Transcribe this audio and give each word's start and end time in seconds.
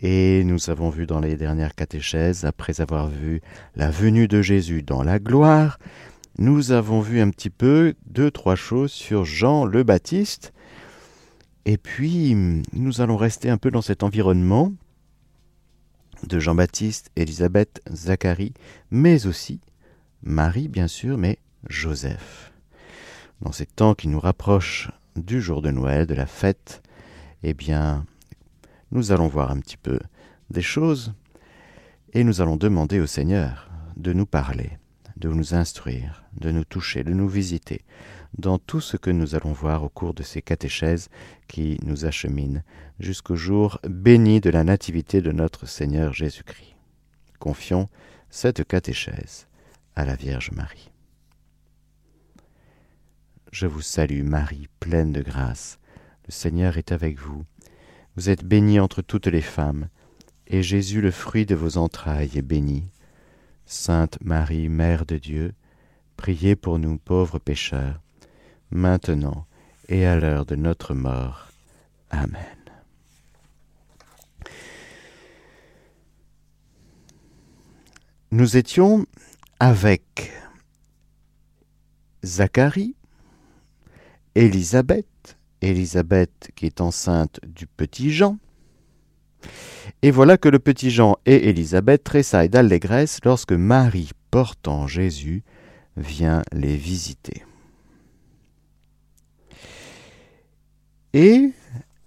Et 0.00 0.44
nous 0.44 0.70
avons 0.70 0.90
vu 0.90 1.06
dans 1.06 1.20
les 1.20 1.36
dernières 1.36 1.74
catéchèses, 1.74 2.44
après 2.44 2.80
avoir 2.80 3.08
vu 3.08 3.40
la 3.76 3.90
venue 3.90 4.28
de 4.28 4.42
Jésus 4.42 4.82
dans 4.82 5.02
la 5.02 5.18
gloire, 5.18 5.78
nous 6.38 6.72
avons 6.72 7.00
vu 7.00 7.20
un 7.20 7.30
petit 7.30 7.48
peu 7.48 7.94
deux, 8.06 8.30
trois 8.30 8.56
choses 8.56 8.92
sur 8.92 9.24
Jean 9.24 9.64
le 9.64 9.82
Baptiste. 9.84 10.52
Et 11.64 11.78
puis, 11.78 12.34
nous 12.72 13.00
allons 13.00 13.16
rester 13.16 13.48
un 13.48 13.56
peu 13.56 13.70
dans 13.70 13.80
cet 13.80 14.02
environnement 14.02 14.72
de 16.24 16.38
Jean-Baptiste, 16.38 17.10
Élisabeth, 17.16 17.80
Zacharie, 17.90 18.54
mais 18.90 19.26
aussi 19.26 19.60
Marie, 20.22 20.68
bien 20.68 20.88
sûr, 20.88 21.16
mais 21.16 21.38
Joseph. 21.68 22.52
Dans 23.40 23.52
ces 23.52 23.66
temps 23.66 23.94
qui 23.94 24.08
nous 24.08 24.20
rapprochent 24.20 24.90
du 25.16 25.40
jour 25.40 25.62
de 25.62 25.70
Noël, 25.70 26.06
de 26.06 26.14
la 26.14 26.26
fête, 26.26 26.82
eh 27.42 27.54
bien, 27.54 28.04
nous 28.90 29.12
allons 29.12 29.28
voir 29.28 29.50
un 29.50 29.60
petit 29.60 29.76
peu 29.76 29.98
des 30.50 30.62
choses 30.62 31.14
et 32.12 32.24
nous 32.24 32.40
allons 32.40 32.56
demander 32.56 33.00
au 33.00 33.06
Seigneur 33.06 33.68
de 33.96 34.12
nous 34.12 34.26
parler, 34.26 34.78
de 35.16 35.28
nous 35.28 35.54
instruire, 35.54 36.24
de 36.34 36.50
nous 36.50 36.64
toucher, 36.64 37.02
de 37.04 37.12
nous 37.12 37.28
visiter 37.28 37.82
dans 38.38 38.58
tout 38.58 38.80
ce 38.80 38.96
que 38.96 39.10
nous 39.10 39.34
allons 39.34 39.52
voir 39.52 39.82
au 39.82 39.88
cours 39.88 40.14
de 40.14 40.22
ces 40.22 40.42
catéchèses 40.42 41.08
qui 41.48 41.78
nous 41.82 42.04
acheminent 42.04 42.62
jusqu'au 43.00 43.36
jour 43.36 43.78
béni 43.88 44.40
de 44.40 44.50
la 44.50 44.64
nativité 44.64 45.20
de 45.20 45.32
notre 45.32 45.66
Seigneur 45.66 46.12
Jésus-Christ. 46.12 46.76
Confions 47.38 47.88
cette 48.30 48.66
catéchèse 48.66 49.46
à 49.94 50.04
la 50.04 50.16
Vierge 50.16 50.50
Marie. 50.52 50.90
Je 53.52 53.66
vous 53.66 53.80
salue 53.80 54.22
Marie, 54.22 54.68
pleine 54.80 55.12
de 55.12 55.22
grâce. 55.22 55.78
Le 56.26 56.32
Seigneur 56.32 56.76
est 56.76 56.92
avec 56.92 57.18
vous. 57.18 57.44
Vous 58.16 58.30
êtes 58.30 58.44
bénie 58.44 58.80
entre 58.80 59.02
toutes 59.02 59.26
les 59.26 59.42
femmes, 59.42 59.88
et 60.46 60.62
Jésus, 60.62 61.02
le 61.02 61.10
fruit 61.10 61.44
de 61.44 61.54
vos 61.54 61.76
entrailles, 61.76 62.30
est 62.34 62.42
béni. 62.42 62.88
Sainte 63.66 64.18
Marie, 64.24 64.70
Mère 64.70 65.04
de 65.04 65.18
Dieu, 65.18 65.52
priez 66.16 66.56
pour 66.56 66.78
nous 66.78 66.96
pauvres 66.96 67.38
pécheurs, 67.38 68.00
maintenant 68.70 69.46
et 69.88 70.06
à 70.06 70.18
l'heure 70.18 70.46
de 70.46 70.56
notre 70.56 70.94
mort. 70.94 71.48
Amen. 72.10 72.40
Nous 78.30 78.56
étions 78.56 79.06
avec 79.60 80.32
Zacharie, 82.24 82.94
Élisabeth, 84.34 85.06
Élisabeth 85.62 86.50
qui 86.54 86.66
est 86.66 86.80
enceinte 86.80 87.40
du 87.46 87.66
petit 87.66 88.10
Jean. 88.10 88.38
Et 90.02 90.10
voilà 90.10 90.36
que 90.36 90.48
le 90.48 90.58
petit 90.58 90.90
Jean 90.90 91.16
et 91.26 91.48
Élisabeth 91.48 92.04
tressaillent 92.04 92.48
d'allégresse 92.48 93.20
lorsque 93.24 93.52
Marie, 93.52 94.10
portant 94.30 94.86
Jésus, 94.86 95.42
vient 95.96 96.42
les 96.52 96.76
visiter. 96.76 97.44
Et 101.12 101.52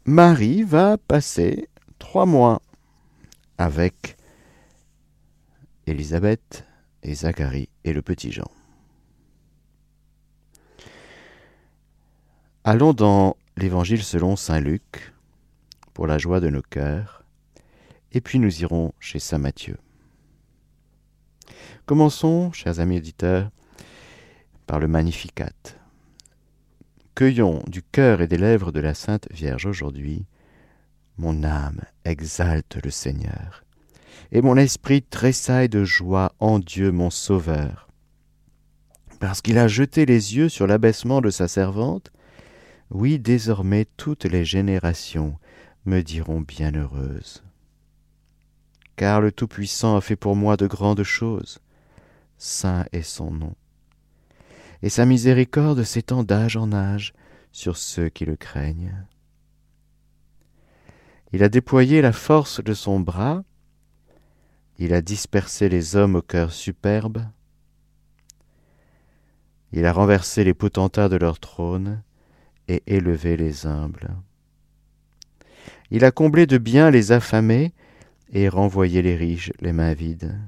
Marie 0.05 0.63
va 0.63 0.97
passer 0.97 1.67
trois 1.97 2.25
mois 2.25 2.61
avec 3.57 4.17
Élisabeth 5.87 6.65
et 7.03 7.15
Zacharie 7.15 7.69
et 7.83 7.93
le 7.93 8.01
petit 8.01 8.31
Jean. 8.31 8.49
Allons 12.71 12.93
dans 12.93 13.35
l'Évangile 13.57 14.03
selon 14.03 14.35
Saint 14.35 14.59
Luc 14.59 15.15
pour 15.95 16.05
la 16.05 16.19
joie 16.19 16.39
de 16.39 16.49
nos 16.49 16.61
cœurs, 16.61 17.23
et 18.11 18.21
puis 18.21 18.37
nous 18.37 18.61
irons 18.61 18.93
chez 18.99 19.17
Saint 19.17 19.39
Matthieu. 19.39 19.77
Commençons, 21.87 22.51
chers 22.51 22.79
amis 22.79 22.97
auditeurs, 22.97 23.49
par 24.67 24.79
le 24.79 24.87
Magnificat. 24.87 25.49
Cueillons 27.15 27.63
du 27.65 27.81
cœur 27.81 28.21
et 28.21 28.27
des 28.27 28.37
lèvres 28.37 28.71
de 28.71 28.81
la 28.81 28.93
Sainte 28.93 29.27
Vierge 29.31 29.65
aujourd'hui. 29.65 30.27
Mon 31.17 31.43
âme 31.43 31.81
exalte 32.05 32.77
le 32.83 32.91
Seigneur, 32.91 33.63
et 34.31 34.43
mon 34.43 34.57
esprit 34.57 35.01
tressaille 35.01 35.69
de 35.69 35.85
joie 35.85 36.33
en 36.37 36.59
Dieu 36.59 36.91
mon 36.91 37.09
Sauveur, 37.09 37.87
parce 39.19 39.41
qu'il 39.41 39.57
a 39.57 39.67
jeté 39.67 40.05
les 40.05 40.35
yeux 40.35 40.49
sur 40.49 40.67
l'abaissement 40.67 41.19
de 41.19 41.31
sa 41.31 41.47
servante. 41.47 42.11
Oui, 42.89 43.19
désormais 43.19 43.85
toutes 43.97 44.25
les 44.25 44.45
générations 44.45 45.37
me 45.85 46.01
diront 46.01 46.41
bienheureuse. 46.41 47.43
Car 48.95 49.21
le 49.21 49.31
Tout-Puissant 49.31 49.95
a 49.95 50.01
fait 50.01 50.15
pour 50.15 50.35
moi 50.35 50.57
de 50.57 50.67
grandes 50.67 51.03
choses. 51.03 51.59
Saint 52.37 52.85
est 52.91 53.03
son 53.03 53.31
nom 53.31 53.55
et 54.81 54.89
sa 54.89 55.05
miséricorde 55.05 55.83
s'étend 55.83 56.23
d'âge 56.23 56.55
en 56.55 56.71
âge 56.71 57.13
sur 57.51 57.77
ceux 57.77 58.09
qui 58.09 58.25
le 58.25 58.35
craignent. 58.35 59.05
Il 61.31 61.43
a 61.43 61.49
déployé 61.49 62.01
la 62.01 62.13
force 62.13 62.63
de 62.63 62.73
son 62.73 62.99
bras, 62.99 63.43
il 64.77 64.93
a 64.93 65.01
dispersé 65.01 65.69
les 65.69 65.95
hommes 65.95 66.15
au 66.15 66.21
cœur 66.21 66.51
superbe, 66.51 67.23
il 69.71 69.85
a 69.85 69.93
renversé 69.93 70.43
les 70.43 70.53
potentats 70.53 71.09
de 71.09 71.17
leur 71.17 71.39
trône 71.39 72.01
et 72.69 72.83
élevé 72.87 73.35
les 73.35 73.65
humbles. 73.65 74.11
Il 75.91 76.05
a 76.05 76.11
comblé 76.11 76.45
de 76.45 76.57
bien 76.57 76.91
les 76.91 77.11
affamés 77.11 77.73
et 78.31 78.47
renvoyé 78.47 79.01
les 79.01 79.15
riches 79.15 79.51
les 79.59 79.73
mains 79.73 79.93
vides. 79.93 80.39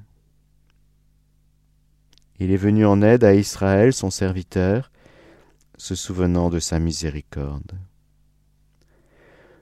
Il 2.39 2.51
est 2.51 2.57
venu 2.57 2.85
en 2.85 3.01
aide 3.01 3.23
à 3.23 3.33
Israël, 3.33 3.91
son 3.91 4.11
serviteur, 4.11 4.91
se 5.77 5.95
souvenant 5.95 6.49
de 6.49 6.59
sa 6.59 6.79
miséricorde. 6.79 7.73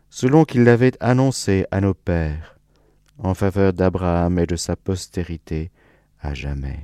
Selon 0.09 0.43
qu'il 0.43 0.63
l'avait 0.63 0.97
annoncé 0.99 1.65
à 1.71 1.81
nos 1.81 1.93
pères, 1.93 2.57
en 3.17 3.33
faveur 3.33 3.73
d'Abraham 3.73 4.37
et 4.39 4.45
de 4.45 4.55
sa 4.55 4.75
postérité 4.75 5.71
à 6.21 6.33
jamais. 6.33 6.79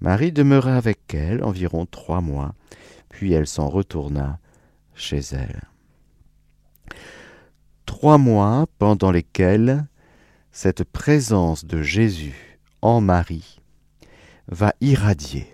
Marie 0.00 0.32
demeura 0.32 0.76
avec 0.76 1.14
elle 1.14 1.42
environ 1.42 1.86
trois 1.86 2.20
mois, 2.20 2.54
puis 3.16 3.32
elle 3.32 3.46
s'en 3.46 3.70
retourna 3.70 4.38
chez 4.94 5.20
elle. 5.32 5.62
Trois 7.86 8.18
mois 8.18 8.66
pendant 8.78 9.10
lesquels 9.10 9.86
cette 10.52 10.84
présence 10.84 11.64
de 11.64 11.80
Jésus 11.80 12.58
en 12.82 13.00
Marie 13.00 13.58
va 14.48 14.74
irradier. 14.82 15.46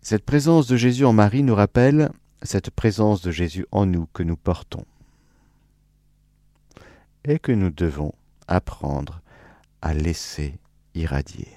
Cette 0.00 0.24
présence 0.24 0.66
de 0.66 0.78
Jésus 0.78 1.04
en 1.04 1.12
Marie 1.12 1.42
nous 1.42 1.54
rappelle 1.54 2.10
cette 2.40 2.70
présence 2.70 3.20
de 3.20 3.30
Jésus 3.30 3.66
en 3.70 3.84
nous 3.84 4.06
que 4.14 4.22
nous 4.22 4.38
portons 4.38 4.86
et 7.24 7.38
que 7.38 7.52
nous 7.52 7.70
devons 7.70 8.14
apprendre 8.48 9.20
à 9.82 9.92
laisser 9.92 10.58
irradier. 10.94 11.48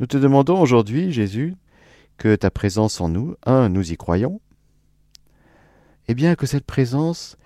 Nous 0.00 0.06
te 0.06 0.16
demandons 0.16 0.58
aujourd'hui, 0.58 1.12
Jésus, 1.12 1.54
que 2.16 2.34
ta 2.34 2.50
présence 2.50 3.02
en 3.02 3.10
nous, 3.10 3.36
un, 3.44 3.68
nous 3.68 3.92
y 3.92 3.98
croyons, 3.98 4.40
et 6.08 6.14
bien 6.14 6.36
que 6.36 6.46
cette 6.46 6.64
présence, 6.64 7.36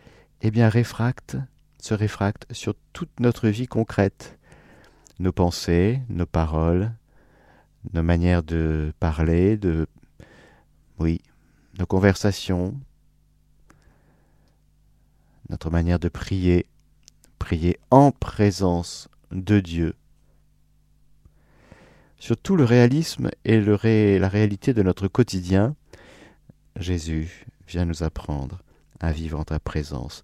eh 0.40 0.52
bien, 0.52 0.70
se 0.70 1.94
réfracte 1.94 2.46
sur 2.52 2.76
toute 2.92 3.18
notre 3.18 3.48
vie 3.48 3.66
concrète, 3.66 4.38
nos 5.18 5.32
pensées, 5.32 6.00
nos 6.08 6.26
paroles, 6.26 6.92
nos 7.92 8.04
manières 8.04 8.44
de 8.44 8.92
parler, 9.00 9.56
de 9.56 9.88
oui, 11.00 11.22
nos 11.80 11.86
conversations, 11.86 12.78
notre 15.48 15.70
manière 15.70 15.98
de 15.98 16.08
prier, 16.08 16.66
prier 17.40 17.80
en 17.90 18.12
présence 18.12 19.08
de 19.32 19.58
Dieu. 19.58 19.96
Sur 22.24 22.38
tout 22.38 22.56
le 22.56 22.64
réalisme 22.64 23.28
et 23.44 23.60
la 23.60 24.28
réalité 24.28 24.72
de 24.72 24.82
notre 24.82 25.08
quotidien, 25.08 25.76
Jésus 26.74 27.44
vient 27.68 27.84
nous 27.84 28.02
apprendre 28.02 28.62
à 28.98 29.12
vivre 29.12 29.38
en 29.38 29.44
ta 29.44 29.60
présence, 29.60 30.22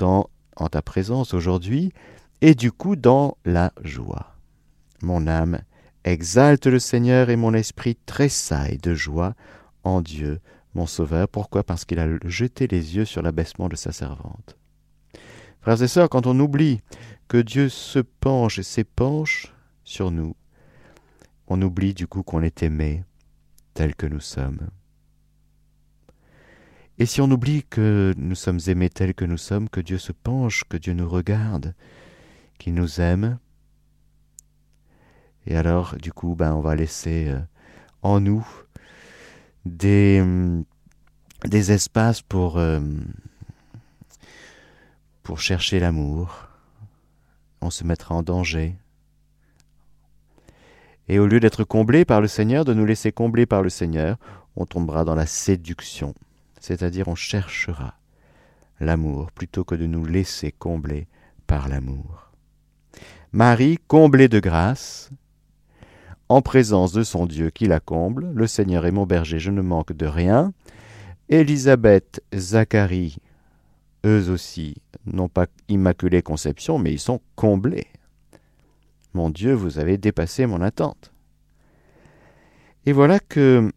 en 0.00 0.68
ta 0.70 0.80
présence 0.80 1.34
aujourd'hui, 1.34 1.92
et 2.40 2.54
du 2.54 2.70
coup 2.70 2.94
dans 2.94 3.36
la 3.44 3.72
joie. 3.82 4.36
Mon 5.02 5.26
âme 5.26 5.58
exalte 6.04 6.68
le 6.68 6.78
Seigneur 6.78 7.30
et 7.30 7.36
mon 7.36 7.52
esprit 7.52 7.96
tressaille 8.06 8.78
de 8.78 8.94
joie 8.94 9.34
en 9.82 10.02
Dieu, 10.02 10.38
mon 10.74 10.86
Sauveur. 10.86 11.26
Pourquoi? 11.26 11.64
Parce 11.64 11.84
qu'il 11.84 11.98
a 11.98 12.06
jeté 12.26 12.68
les 12.68 12.94
yeux 12.94 13.04
sur 13.04 13.22
l'abaissement 13.22 13.68
de 13.68 13.74
sa 13.74 13.90
servante. 13.90 14.56
Frères 15.62 15.82
et 15.82 15.88
sœurs, 15.88 16.10
quand 16.10 16.28
on 16.28 16.38
oublie 16.38 16.80
que 17.26 17.38
Dieu 17.38 17.68
se 17.68 17.98
penche 17.98 18.60
et 18.60 18.62
s'épanche 18.62 19.52
sur 19.82 20.12
nous, 20.12 20.36
on 21.50 21.60
oublie 21.60 21.94
du 21.94 22.06
coup 22.06 22.22
qu'on 22.22 22.42
est 22.42 22.62
aimé 22.62 23.04
tel 23.74 23.94
que 23.96 24.06
nous 24.06 24.20
sommes. 24.20 24.70
Et 26.98 27.06
si 27.06 27.20
on 27.20 27.30
oublie 27.30 27.64
que 27.64 28.14
nous 28.16 28.36
sommes 28.36 28.60
aimés 28.68 28.88
tels 28.88 29.14
que 29.14 29.24
nous 29.24 29.36
sommes, 29.36 29.68
que 29.68 29.80
Dieu 29.80 29.98
se 29.98 30.12
penche, 30.12 30.64
que 30.68 30.76
Dieu 30.76 30.92
nous 30.92 31.08
regarde, 31.08 31.74
qu'il 32.58 32.74
nous 32.74 33.00
aime, 33.00 33.38
et 35.46 35.56
alors 35.56 35.96
du 35.96 36.12
coup, 36.12 36.36
ben, 36.36 36.54
on 36.54 36.60
va 36.60 36.76
laisser 36.76 37.28
euh, 37.28 37.40
en 38.02 38.20
nous 38.20 38.46
des, 39.64 40.24
des 41.46 41.72
espaces 41.72 42.22
euh, 42.34 43.00
pour 45.24 45.40
chercher 45.40 45.80
l'amour. 45.80 46.48
On 47.60 47.70
se 47.70 47.82
mettra 47.82 48.14
en 48.14 48.22
danger. 48.22 48.79
Et 51.10 51.18
au 51.18 51.26
lieu 51.26 51.40
d'être 51.40 51.64
comblé 51.64 52.04
par 52.04 52.20
le 52.20 52.28
Seigneur, 52.28 52.64
de 52.64 52.72
nous 52.72 52.86
laisser 52.86 53.10
combler 53.10 53.44
par 53.44 53.62
le 53.62 53.68
Seigneur, 53.68 54.16
on 54.54 54.64
tombera 54.64 55.04
dans 55.04 55.16
la 55.16 55.26
séduction, 55.26 56.14
c'est-à-dire 56.60 57.08
on 57.08 57.16
cherchera 57.16 57.94
l'amour 58.78 59.32
plutôt 59.32 59.64
que 59.64 59.74
de 59.74 59.86
nous 59.86 60.04
laisser 60.04 60.52
combler 60.52 61.08
par 61.48 61.68
l'amour. 61.68 62.30
Marie, 63.32 63.80
comblée 63.88 64.28
de 64.28 64.38
grâce, 64.38 65.10
en 66.28 66.42
présence 66.42 66.92
de 66.92 67.02
son 67.02 67.26
Dieu 67.26 67.50
qui 67.50 67.66
la 67.66 67.80
comble, 67.80 68.30
le 68.32 68.46
Seigneur 68.46 68.86
est 68.86 68.92
mon 68.92 69.04
berger, 69.04 69.40
je 69.40 69.50
ne 69.50 69.62
manque 69.62 69.92
de 69.92 70.06
rien. 70.06 70.52
Élisabeth, 71.28 72.22
Zacharie, 72.32 73.16
eux 74.06 74.30
aussi, 74.30 74.76
n'ont 75.06 75.28
pas 75.28 75.46
immaculée 75.68 76.22
conception, 76.22 76.78
mais 76.78 76.92
ils 76.92 77.00
sont 77.00 77.20
comblés. 77.34 77.88
Mon 79.14 79.30
Dieu, 79.30 79.52
vous 79.52 79.78
avez 79.78 79.98
dépassé 79.98 80.46
mon 80.46 80.60
attente. 80.60 81.12
Et 82.86 82.92
voilà 82.92 83.18
que 83.18 83.70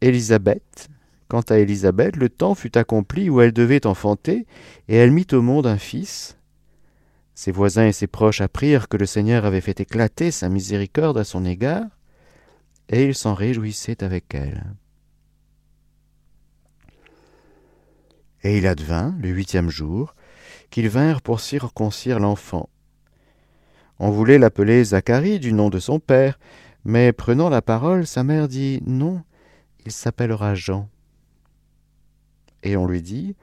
Élisabeth, 0.00 0.88
quant 1.28 1.42
à 1.42 1.58
Élisabeth, 1.58 2.16
le 2.16 2.28
temps 2.28 2.54
fut 2.54 2.76
accompli 2.76 3.30
où 3.30 3.40
elle 3.40 3.52
devait 3.52 3.86
enfanter, 3.86 4.46
et 4.88 4.96
elle 4.96 5.10
mit 5.10 5.26
au 5.32 5.42
monde 5.42 5.66
un 5.66 5.78
fils, 5.78 6.36
ses 7.34 7.50
voisins 7.50 7.86
et 7.86 7.92
ses 7.92 8.06
proches 8.06 8.40
apprirent 8.40 8.88
que 8.88 8.96
le 8.96 9.06
Seigneur 9.06 9.44
avait 9.44 9.60
fait 9.60 9.80
éclater 9.80 10.30
sa 10.30 10.48
miséricorde 10.48 11.18
à 11.18 11.24
son 11.24 11.44
égard, 11.44 11.86
et 12.88 13.04
ils 13.04 13.14
s'en 13.14 13.34
réjouissaient 13.34 14.04
avec 14.04 14.34
elle. 14.34 14.64
Et 18.44 18.58
il 18.58 18.66
advint, 18.66 19.16
le 19.20 19.30
huitième 19.30 19.70
jour, 19.70 20.14
qu'ils 20.70 20.88
vinrent 20.88 21.22
pour 21.22 21.40
circoncire 21.40 22.20
l'enfant. 22.20 22.68
On 23.98 24.10
voulait 24.10 24.38
l'appeler 24.38 24.84
Zacharie 24.84 25.38
du 25.38 25.52
nom 25.52 25.70
de 25.70 25.78
son 25.78 26.00
père, 26.00 26.38
mais 26.84 27.12
prenant 27.12 27.48
la 27.48 27.62
parole, 27.62 28.06
sa 28.06 28.24
mère 28.24 28.48
dit 28.48 28.82
Non, 28.86 29.22
il 29.86 29.92
s'appellera 29.92 30.54
Jean. 30.54 30.88
Et 32.62 32.76
on 32.76 32.86
lui 32.86 33.02
dit 33.02 33.36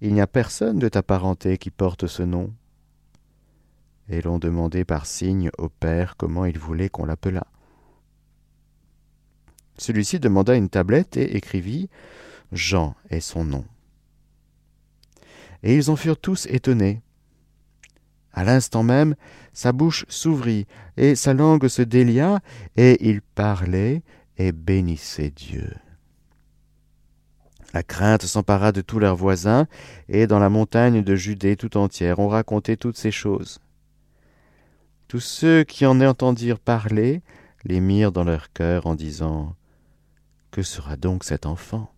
Il 0.00 0.14
n'y 0.14 0.20
a 0.20 0.26
personne 0.26 0.78
de 0.78 0.88
ta 0.88 1.02
parenté 1.02 1.58
qui 1.58 1.70
porte 1.70 2.06
ce 2.06 2.22
nom 2.22 2.52
et 4.10 4.20
l'on 4.22 4.38
demandait 4.38 4.84
par 4.84 5.06
signe 5.06 5.50
au 5.56 5.68
père 5.68 6.16
comment 6.16 6.44
il 6.44 6.58
voulait 6.58 6.88
qu'on 6.88 7.04
l'appelât. 7.04 7.46
Celui-ci 9.78 10.18
demanda 10.18 10.56
une 10.56 10.68
tablette 10.68 11.16
et 11.16 11.36
écrivit 11.36 11.88
Jean 12.52 12.96
est 13.08 13.20
son 13.20 13.44
nom. 13.44 13.64
Et 15.62 15.76
ils 15.76 15.90
en 15.90 15.96
furent 15.96 16.18
tous 16.18 16.46
étonnés. 16.46 17.00
À 18.32 18.44
l'instant 18.44 18.82
même, 18.82 19.14
sa 19.52 19.72
bouche 19.72 20.04
s'ouvrit 20.08 20.66
et 20.96 21.14
sa 21.14 21.34
langue 21.34 21.66
se 21.68 21.82
délia, 21.82 22.40
et 22.76 23.08
il 23.08 23.22
parlait 23.22 24.02
et 24.36 24.52
bénissait 24.52 25.30
Dieu. 25.30 25.74
La 27.72 27.82
crainte 27.82 28.22
s'empara 28.22 28.72
de 28.72 28.80
tous 28.80 28.98
leurs 28.98 29.16
voisins, 29.16 29.66
et 30.08 30.26
dans 30.26 30.38
la 30.38 30.48
montagne 30.48 31.02
de 31.02 31.14
Judée 31.14 31.56
tout 31.56 31.76
entière 31.76 32.18
on 32.18 32.28
racontait 32.28 32.76
toutes 32.76 32.96
ces 32.96 33.12
choses. 33.12 33.60
Tous 35.08 35.20
ceux 35.20 35.64
qui 35.64 35.86
en 35.86 36.00
entendirent 36.00 36.60
parler 36.60 37.22
les 37.64 37.80
mirent 37.80 38.12
dans 38.12 38.24
leur 38.24 38.52
cœur 38.52 38.86
en 38.86 38.94
disant 38.94 39.54
Que 40.50 40.62
sera 40.62 40.96
donc 40.96 41.24
cet 41.24 41.46
enfant? 41.46 41.92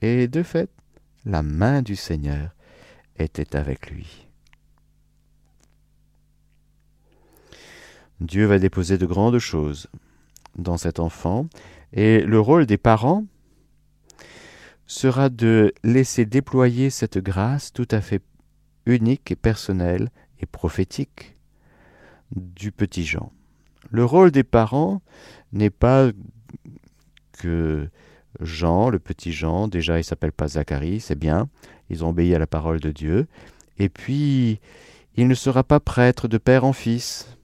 Et 0.00 0.26
de 0.26 0.42
fait, 0.42 0.70
la 1.24 1.42
main 1.42 1.82
du 1.82 1.94
Seigneur 1.94 2.50
était 3.16 3.56
avec 3.56 3.90
lui. 3.90 4.26
Dieu 8.22 8.46
va 8.46 8.58
déposer 8.58 8.98
de 8.98 9.06
grandes 9.06 9.38
choses 9.38 9.88
dans 10.56 10.76
cet 10.76 11.00
enfant, 11.00 11.48
et 11.92 12.20
le 12.20 12.40
rôle 12.40 12.66
des 12.66 12.78
parents 12.78 13.24
sera 14.86 15.28
de 15.28 15.72
laisser 15.82 16.24
déployer 16.26 16.90
cette 16.90 17.18
grâce 17.18 17.72
tout 17.72 17.88
à 17.90 18.00
fait 18.00 18.22
unique 18.86 19.30
et 19.30 19.36
personnelle 19.36 20.10
et 20.40 20.46
prophétique 20.46 21.36
du 22.34 22.72
petit 22.72 23.04
Jean. 23.04 23.32
Le 23.90 24.04
rôle 24.04 24.30
des 24.30 24.44
parents 24.44 25.02
n'est 25.52 25.70
pas 25.70 26.10
que 27.38 27.88
Jean, 28.40 28.88
le 28.88 28.98
petit 28.98 29.32
Jean, 29.32 29.68
déjà 29.68 29.98
il 29.98 30.04
s'appelle 30.04 30.32
pas 30.32 30.48
Zacharie, 30.48 31.00
c'est 31.00 31.18
bien, 31.18 31.48
ils 31.90 32.04
ont 32.04 32.10
obéi 32.10 32.34
à 32.34 32.38
la 32.38 32.46
parole 32.46 32.80
de 32.80 32.90
Dieu, 32.90 33.26
et 33.78 33.88
puis 33.88 34.60
il 35.16 35.28
ne 35.28 35.34
sera 35.34 35.64
pas 35.64 35.80
prêtre 35.80 36.28
de 36.28 36.38
père 36.38 36.64
en 36.64 36.72
fils, 36.72 37.36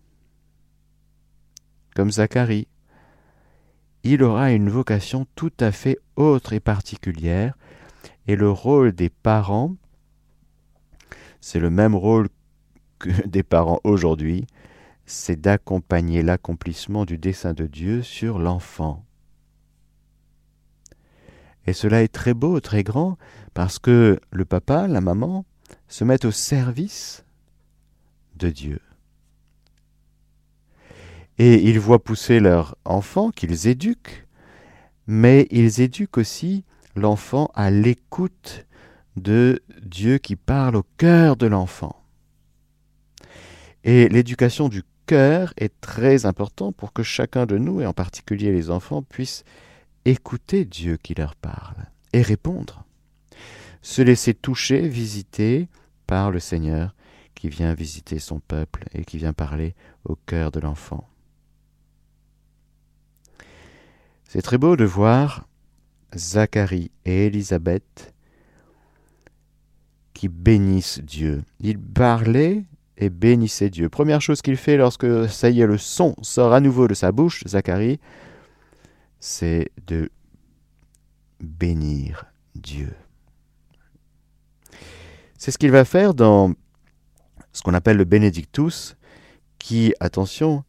comme 1.98 2.12
Zacharie. 2.12 2.68
Il 4.04 4.22
aura 4.22 4.52
une 4.52 4.70
vocation 4.70 5.26
tout 5.34 5.50
à 5.58 5.72
fait 5.72 5.98
autre 6.14 6.52
et 6.52 6.60
particulière, 6.60 7.58
et 8.28 8.36
le 8.36 8.48
rôle 8.52 8.92
des 8.92 9.08
parents, 9.08 9.74
c'est 11.40 11.58
le 11.58 11.70
même 11.70 11.96
rôle 11.96 12.28
que 13.00 13.10
des 13.26 13.42
parents 13.42 13.80
aujourd'hui, 13.82 14.46
c'est 15.06 15.40
d'accompagner 15.40 16.22
l'accomplissement 16.22 17.04
du 17.04 17.18
dessein 17.18 17.52
de 17.52 17.66
Dieu 17.66 18.04
sur 18.04 18.38
l'enfant. 18.38 19.04
Et 21.66 21.72
cela 21.72 22.04
est 22.04 22.14
très 22.14 22.32
beau, 22.32 22.60
très 22.60 22.84
grand, 22.84 23.18
parce 23.54 23.80
que 23.80 24.20
le 24.30 24.44
papa, 24.44 24.86
la 24.86 25.00
maman, 25.00 25.44
se 25.88 26.04
mettent 26.04 26.26
au 26.26 26.30
service 26.30 27.24
de 28.36 28.50
Dieu. 28.50 28.78
Et 31.38 31.62
ils 31.68 31.78
voient 31.78 32.02
pousser 32.02 32.40
leur 32.40 32.76
enfant 32.84 33.30
qu'ils 33.30 33.68
éduquent, 33.68 34.26
mais 35.06 35.46
ils 35.50 35.80
éduquent 35.80 36.18
aussi 36.18 36.64
l'enfant 36.96 37.50
à 37.54 37.70
l'écoute 37.70 38.66
de 39.16 39.62
Dieu 39.82 40.18
qui 40.18 40.36
parle 40.36 40.76
au 40.76 40.84
cœur 40.96 41.36
de 41.36 41.46
l'enfant. 41.46 41.96
Et 43.84 44.08
l'éducation 44.08 44.68
du 44.68 44.82
cœur 45.06 45.54
est 45.56 45.80
très 45.80 46.26
important 46.26 46.72
pour 46.72 46.92
que 46.92 47.02
chacun 47.02 47.46
de 47.46 47.56
nous, 47.56 47.80
et 47.80 47.86
en 47.86 47.92
particulier 47.92 48.52
les 48.52 48.70
enfants, 48.70 49.02
puissent 49.02 49.44
écouter 50.04 50.64
Dieu 50.64 50.96
qui 50.96 51.14
leur 51.14 51.34
parle 51.34 51.86
et 52.12 52.22
répondre. 52.22 52.84
Se 53.82 54.02
laisser 54.02 54.34
toucher, 54.34 54.88
visiter 54.88 55.68
par 56.06 56.30
le 56.30 56.40
Seigneur 56.40 56.94
qui 57.34 57.48
vient 57.48 57.74
visiter 57.74 58.18
son 58.18 58.40
peuple 58.40 58.84
et 58.92 59.04
qui 59.04 59.18
vient 59.18 59.32
parler 59.32 59.74
au 60.04 60.16
cœur 60.16 60.50
de 60.50 60.60
l'enfant. 60.60 61.08
C'est 64.28 64.42
très 64.42 64.58
beau 64.58 64.76
de 64.76 64.84
voir 64.84 65.48
Zacharie 66.14 66.90
et 67.06 67.26
Élisabeth 67.26 68.12
qui 70.12 70.28
bénissent 70.28 71.00
Dieu. 71.00 71.44
Ils 71.60 71.80
parlaient 71.80 72.66
et 72.98 73.08
bénissez 73.08 73.70
Dieu. 73.70 73.88
Première 73.88 74.20
chose 74.20 74.42
qu'il 74.42 74.58
fait 74.58 74.76
lorsque, 74.76 75.30
ça 75.30 75.48
y 75.48 75.62
est, 75.62 75.66
le 75.66 75.78
son 75.78 76.14
sort 76.20 76.52
à 76.52 76.60
nouveau 76.60 76.88
de 76.88 76.92
sa 76.92 77.10
bouche, 77.10 77.42
Zacharie, 77.46 78.00
c'est 79.18 79.70
de 79.86 80.10
bénir 81.40 82.26
Dieu. 82.54 82.92
C'est 85.38 85.52
ce 85.52 85.56
qu'il 85.56 85.70
va 85.70 85.86
faire 85.86 86.12
dans 86.12 86.52
ce 87.54 87.62
qu'on 87.62 87.72
appelle 87.72 87.96
le 87.96 88.04
Benedictus, 88.04 88.94
qui, 89.58 89.94
attention, 90.00 90.64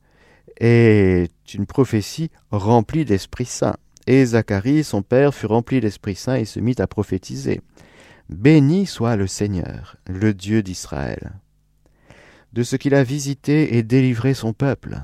est 0.61 1.29
une 1.53 1.65
prophétie 1.65 2.31
remplie 2.51 3.05
d'Esprit 3.05 3.45
Saint. 3.45 3.77
Et 4.07 4.25
Zacharie, 4.25 4.83
son 4.83 5.01
père, 5.01 5.33
fut 5.33 5.45
rempli 5.45 5.79
d'Esprit 5.81 6.15
Saint 6.15 6.35
et 6.35 6.45
se 6.45 6.59
mit 6.59 6.75
à 6.79 6.87
prophétiser. 6.87 7.61
Béni 8.29 8.85
soit 8.85 9.15
le 9.15 9.27
Seigneur, 9.27 9.97
le 10.07 10.33
Dieu 10.33 10.63
d'Israël 10.63 11.39
de 12.53 12.63
ce 12.63 12.75
qu'il 12.75 12.95
a 12.95 13.03
visité 13.03 13.77
et 13.77 13.83
délivré 13.83 14.33
son 14.33 14.53
peuple, 14.53 15.01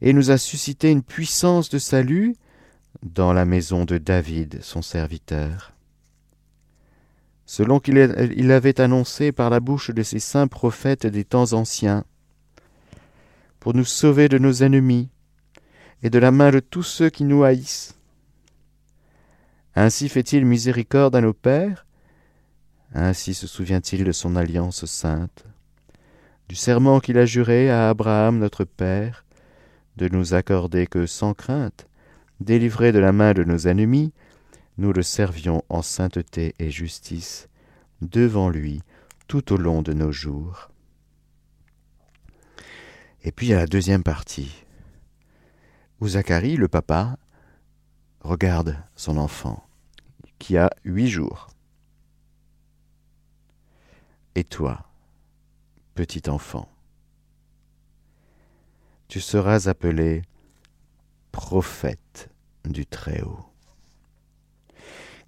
et 0.00 0.12
nous 0.12 0.30
a 0.30 0.38
suscité 0.38 0.90
une 0.90 1.02
puissance 1.02 1.68
de 1.68 1.78
salut 1.78 2.34
dans 3.02 3.32
la 3.32 3.44
maison 3.44 3.84
de 3.84 3.98
David, 3.98 4.60
son 4.62 4.82
serviteur. 4.82 5.72
Selon 7.46 7.80
qu'il 7.80 7.98
avait 7.98 8.80
annoncé 8.80 9.32
par 9.32 9.50
la 9.50 9.60
bouche 9.60 9.90
de 9.90 10.02
ses 10.02 10.20
saints 10.20 10.46
prophètes 10.46 11.06
des 11.06 11.24
temps 11.24 11.52
anciens, 11.52 12.04
pour 13.62 13.74
nous 13.74 13.84
sauver 13.84 14.28
de 14.28 14.38
nos 14.38 14.64
ennemis 14.64 15.08
et 16.02 16.10
de 16.10 16.18
la 16.18 16.32
main 16.32 16.50
de 16.50 16.58
tous 16.58 16.82
ceux 16.82 17.10
qui 17.10 17.22
nous 17.22 17.44
haïssent, 17.44 17.94
Ainsi 19.76 20.08
fait-il 20.08 20.44
miséricorde 20.44 21.14
à 21.14 21.20
nos 21.20 21.32
pères 21.32 21.86
Ainsi 22.92 23.34
se 23.34 23.46
souvient-il 23.46 24.02
de 24.02 24.10
son 24.10 24.34
alliance 24.34 24.84
sainte, 24.86 25.44
du 26.48 26.56
serment 26.56 26.98
qu'il 26.98 27.18
a 27.18 27.24
juré 27.24 27.70
à 27.70 27.88
Abraham 27.88 28.40
notre 28.40 28.64
Père, 28.64 29.24
de 29.96 30.08
nous 30.08 30.34
accorder 30.34 30.88
que 30.88 31.06
sans 31.06 31.32
crainte, 31.32 31.86
délivrés 32.40 32.90
de 32.90 32.98
la 32.98 33.12
main 33.12 33.32
de 33.32 33.44
nos 33.44 33.68
ennemis, 33.68 34.12
nous 34.76 34.92
le 34.92 35.04
servions 35.04 35.62
en 35.68 35.82
sainteté 35.82 36.56
et 36.58 36.72
justice 36.72 37.48
devant 38.00 38.50
lui 38.50 38.82
tout 39.28 39.52
au 39.52 39.56
long 39.56 39.82
de 39.82 39.92
nos 39.92 40.10
jours. 40.10 40.71
Et 43.24 43.32
puis 43.32 43.46
il 43.46 43.50
y 43.50 43.54
a 43.54 43.58
la 43.58 43.66
deuxième 43.66 44.02
partie, 44.02 44.64
où 46.00 46.08
Zacharie, 46.08 46.56
le 46.56 46.68
papa, 46.68 47.16
regarde 48.20 48.76
son 48.96 49.16
enfant, 49.16 49.64
qui 50.38 50.56
a 50.56 50.70
huit 50.84 51.08
jours. 51.08 51.48
Et 54.34 54.44
toi, 54.44 54.86
petit 55.94 56.28
enfant, 56.28 56.68
tu 59.06 59.20
seras 59.20 59.68
appelé 59.68 60.22
prophète 61.30 62.30
du 62.64 62.86
Très-Haut. 62.86 63.44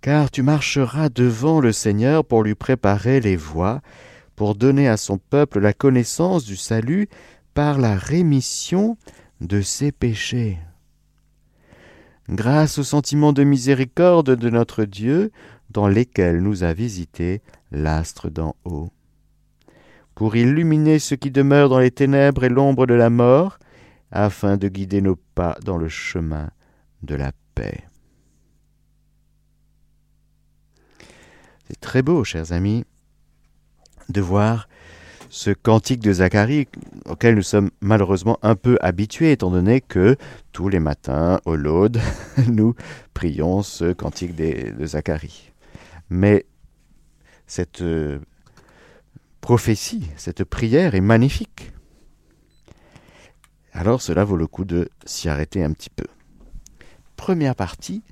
Car 0.00 0.30
tu 0.30 0.42
marcheras 0.42 1.08
devant 1.08 1.60
le 1.60 1.72
Seigneur 1.72 2.24
pour 2.24 2.42
lui 2.42 2.54
préparer 2.54 3.20
les 3.20 3.36
voies, 3.36 3.80
pour 4.36 4.54
donner 4.54 4.88
à 4.88 4.96
son 4.96 5.18
peuple 5.18 5.60
la 5.60 5.72
connaissance 5.72 6.44
du 6.44 6.56
salut 6.56 7.08
par 7.54 7.78
la 7.78 7.96
rémission 7.96 8.96
de 9.40 9.60
ses 9.62 9.92
péchés. 9.92 10.58
Grâce 12.28 12.78
au 12.78 12.82
sentiment 12.84 13.32
de 13.32 13.44
miséricorde 13.44 14.34
de 14.34 14.50
notre 14.50 14.84
Dieu, 14.84 15.30
dans 15.70 15.88
lesquels 15.88 16.42
nous 16.42 16.62
a 16.62 16.72
visité 16.72 17.42
l'astre 17.70 18.30
d'en 18.30 18.54
haut 18.64 18.90
pour 20.14 20.36
illuminer 20.36 20.98
ceux 20.98 21.16
qui 21.16 21.30
demeurent 21.30 21.68
dans 21.68 21.78
les 21.78 21.90
ténèbres 21.90 22.44
et 22.44 22.48
l'ombre 22.48 22.86
de 22.86 22.94
la 22.94 23.10
mort, 23.10 23.58
afin 24.10 24.56
de 24.56 24.68
guider 24.68 25.00
nos 25.00 25.16
pas 25.16 25.56
dans 25.64 25.76
le 25.76 25.88
chemin 25.88 26.50
de 27.02 27.16
la 27.16 27.32
paix. 27.54 27.84
C'est 31.66 31.80
très 31.80 32.02
beau, 32.02 32.22
chers 32.22 32.52
amis, 32.52 32.84
de 34.08 34.20
voir 34.20 34.68
ce 35.34 35.50
cantique 35.50 35.98
de 35.98 36.12
Zacharie 36.12 36.68
auquel 37.06 37.34
nous 37.34 37.42
sommes 37.42 37.70
malheureusement 37.80 38.38
un 38.42 38.54
peu 38.54 38.78
habitués, 38.80 39.32
étant 39.32 39.50
donné 39.50 39.80
que 39.80 40.16
tous 40.52 40.68
les 40.68 40.78
matins, 40.78 41.40
au 41.44 41.56
Laude, 41.56 42.00
nous 42.46 42.76
prions 43.14 43.62
ce 43.62 43.92
cantique 43.92 44.36
de 44.36 44.86
Zacharie. 44.86 45.50
Mais 46.08 46.46
cette 47.48 47.82
euh, 47.82 48.20
prophétie, 49.40 50.08
cette 50.16 50.44
prière 50.44 50.94
est 50.94 51.00
magnifique. 51.00 51.72
Alors 53.72 54.02
cela 54.02 54.22
vaut 54.22 54.36
le 54.36 54.46
coup 54.46 54.64
de 54.64 54.88
s'y 55.04 55.28
arrêter 55.28 55.64
un 55.64 55.72
petit 55.72 55.90
peu. 55.90 56.06
Première 57.16 57.56
partie, 57.56 58.04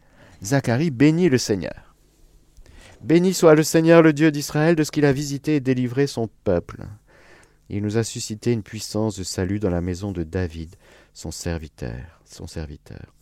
Zacharie 0.42 0.90
bénit 0.90 1.28
le 1.28 1.38
Seigneur. 1.38 1.94
Béni 3.00 3.32
soit 3.32 3.54
le 3.54 3.62
Seigneur, 3.62 4.02
le 4.02 4.12
Dieu 4.12 4.32
d'Israël, 4.32 4.74
de 4.74 4.82
ce 4.82 4.90
qu'il 4.90 5.04
a 5.04 5.12
visité 5.12 5.54
et 5.54 5.60
délivré 5.60 6.08
son 6.08 6.28
peuple. 6.42 6.84
Il 7.72 7.82
nous 7.82 7.96
a 7.96 8.04
suscité 8.04 8.52
une 8.52 8.62
puissance 8.62 9.16
de 9.16 9.24
salut 9.24 9.58
dans 9.58 9.70
la 9.70 9.80
maison 9.80 10.12
de 10.12 10.22
David, 10.22 10.76
son 11.14 11.30
serviteur, 11.30 12.20
son 12.26 12.46
serviteur. 12.46 13.14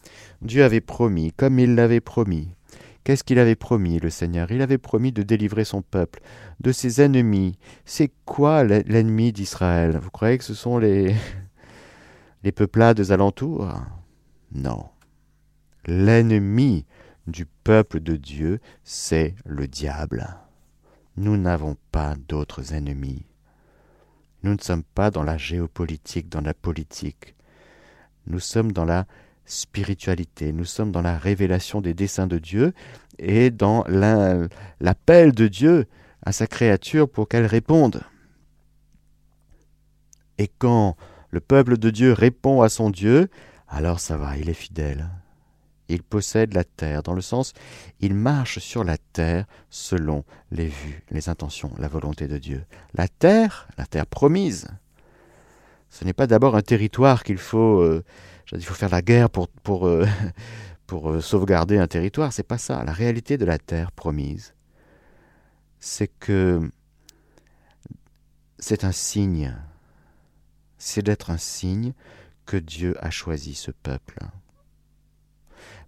Dieu 0.42 0.64
avait 0.64 0.80
promis, 0.80 1.33
comme 1.33 1.59
il 1.61 1.76
l'avait 1.76 2.00
promis, 2.00 2.49
Qu'est-ce 3.02 3.25
qu'il 3.25 3.38
avait 3.38 3.57
promis, 3.57 3.99
le 3.99 4.11
Seigneur? 4.11 4.50
Il 4.52 4.61
avait 4.61 4.78
promis 4.78 5.11
de 5.11 5.23
délivrer 5.23 5.64
son 5.64 5.80
peuple 5.80 6.21
de 6.61 6.71
ses 6.71 7.00
ennemis. 7.00 7.59
C'est 7.87 8.12
quoi 8.26 8.62
l'ennemi 8.62 9.33
d'Israël? 9.33 9.99
Vous 10.02 10.11
croyez 10.11 10.37
que 10.37 10.45
ce 10.45 10.54
sont 10.54 10.78
les, 10.78 11.14
les 12.45 12.52
peuplades 12.52 13.11
alentours? 13.11 13.73
Non. 14.52 14.85
L'ennemi 15.87 16.85
du 17.26 17.47
peuple 17.47 18.00
de 18.00 18.16
Dieu, 18.16 18.61
c'est 18.85 19.35
le 19.47 19.66
diable. 19.66 20.37
Nous 21.16 21.38
n'avons 21.38 21.76
pas 21.90 22.16
d'autres 22.28 22.75
ennemis. 22.75 23.25
Nous 24.42 24.54
ne 24.54 24.61
sommes 24.61 24.82
pas 24.82 25.11
dans 25.11 25.23
la 25.23 25.37
géopolitique, 25.37 26.28
dans 26.28 26.40
la 26.40 26.54
politique. 26.54 27.35
Nous 28.26 28.40
sommes 28.40 28.73
dans 28.73 28.85
la 28.85 29.06
spiritualité. 29.44 30.52
Nous 30.52 30.64
sommes 30.64 30.92
dans 30.92 31.02
la 31.02 31.18
révélation 31.18 31.80
des 31.80 31.94
desseins 31.94 32.26
de 32.26 32.38
Dieu 32.38 32.73
et 33.18 33.50
dans 33.50 33.85
l'appel 34.80 35.32
de 35.32 35.49
Dieu 35.49 35.87
à 36.23 36.32
sa 36.32 36.47
créature 36.47 37.09
pour 37.09 37.28
qu'elle 37.28 37.47
réponde. 37.47 38.02
Et 40.38 40.49
quand 40.59 40.97
le 41.30 41.40
peuple 41.40 41.76
de 41.76 41.90
Dieu 41.90 42.12
répond 42.12 42.62
à 42.62 42.68
son 42.68 42.90
Dieu, 42.90 43.28
alors 43.68 44.00
ça 44.00 44.16
va, 44.16 44.37
il 44.37 44.49
est 44.49 44.54
fidèle. 44.54 45.09
Il 45.90 46.02
possède 46.02 46.54
la 46.54 46.64
terre, 46.64 47.02
dans 47.02 47.14
le 47.14 47.20
sens, 47.20 47.52
il 48.00 48.14
marche 48.14 48.59
sur 48.59 48.85
la 48.85 48.97
terre 48.97 49.44
selon 49.70 50.25
les 50.50 50.68
vues, 50.68 51.02
les 51.11 51.28
intentions, 51.28 51.73
la 51.78 51.88
volonté 51.88 52.28
de 52.28 52.38
Dieu. 52.38 52.64
La 52.94 53.09
terre, 53.09 53.68
la 53.76 53.87
terre 53.87 54.06
promise, 54.06 54.68
ce 55.90 56.04
n'est 56.04 56.12
pas 56.12 56.26
d'abord 56.28 56.54
un 56.54 56.62
territoire 56.62 57.25
qu'il 57.25 57.38
faut 57.38 57.80
euh, 57.80 58.04
il 58.52 58.64
faut 58.64 58.75
faire 58.75 58.90
la 58.90 59.02
guerre 59.02 59.30
pour, 59.30 59.49
pour, 59.49 59.87
euh, 59.87 60.06
euh, 60.92 61.20
sauvegarder 61.20 61.78
un 61.78 61.87
territoire. 61.87 62.32
C'est 62.32 62.42
pas 62.42 62.59
ça. 62.59 62.82
La 62.85 62.92
réalité 62.92 63.38
de 63.38 63.44
la 63.44 63.59
terre 63.59 63.92
promise, 63.92 64.54
c'est 65.78 66.09
que 66.09 66.61
c'est 68.59 68.85
un 68.85 68.92
signe. 68.92 69.56
C'est 70.78 71.02
d'être 71.02 71.30
un 71.30 71.38
signe 71.38 71.92
que 72.47 72.56
Dieu 72.56 72.97
a 73.00 73.11
choisi 73.11 73.54
ce 73.54 73.70
peuple. 73.70 74.18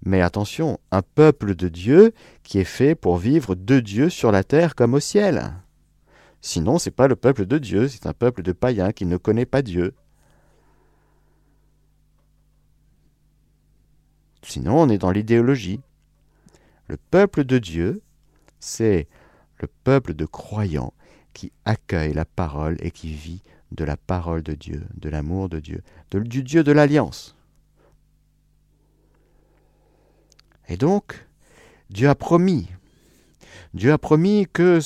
Mais 0.04 0.20
attention, 0.20 0.80
un 0.90 1.02
peuple 1.02 1.54
de 1.54 1.68
Dieu 1.68 2.12
qui 2.42 2.58
est 2.58 2.64
fait 2.64 2.94
pour 2.94 3.18
vivre 3.18 3.54
de 3.54 3.78
Dieu 3.78 4.10
sur 4.10 4.32
la 4.32 4.42
terre 4.42 4.74
comme 4.74 4.94
au 4.94 5.00
ciel. 5.00 5.54
Sinon, 6.40 6.78
c'est 6.78 6.90
pas 6.90 7.06
le 7.06 7.14
peuple 7.14 7.46
de 7.46 7.58
Dieu, 7.58 7.86
c'est 7.86 8.06
un 8.06 8.12
peuple 8.12 8.42
de 8.42 8.50
païens 8.50 8.90
qui 8.90 9.06
ne 9.06 9.16
connaît 9.16 9.46
pas 9.46 9.62
Dieu. 9.62 9.94
Sinon, 14.42 14.80
on 14.80 14.88
est 14.88 14.98
dans 14.98 15.12
l'idéologie. 15.12 15.80
Le 16.88 16.96
peuple 16.96 17.44
de 17.44 17.58
Dieu, 17.58 18.02
c'est 18.58 19.06
le 19.60 19.68
peuple 19.84 20.14
de 20.14 20.24
croyants 20.24 20.92
qui 21.32 21.52
accueille 21.64 22.12
la 22.12 22.24
parole 22.24 22.76
et 22.80 22.90
qui 22.90 23.12
vit 23.12 23.42
de 23.70 23.84
la 23.84 23.96
parole 23.96 24.42
de 24.42 24.54
Dieu, 24.54 24.84
de 24.96 25.08
l'amour 25.08 25.48
de 25.48 25.60
Dieu, 25.60 25.82
du 26.10 26.42
Dieu 26.42 26.64
de 26.64 26.72
l'alliance. 26.72 27.36
Et 30.72 30.78
donc, 30.78 31.26
Dieu 31.90 32.08
a 32.08 32.14
promis, 32.14 32.66
Dieu 33.74 33.92
a 33.92 33.98
promis 33.98 34.46
que 34.50 34.78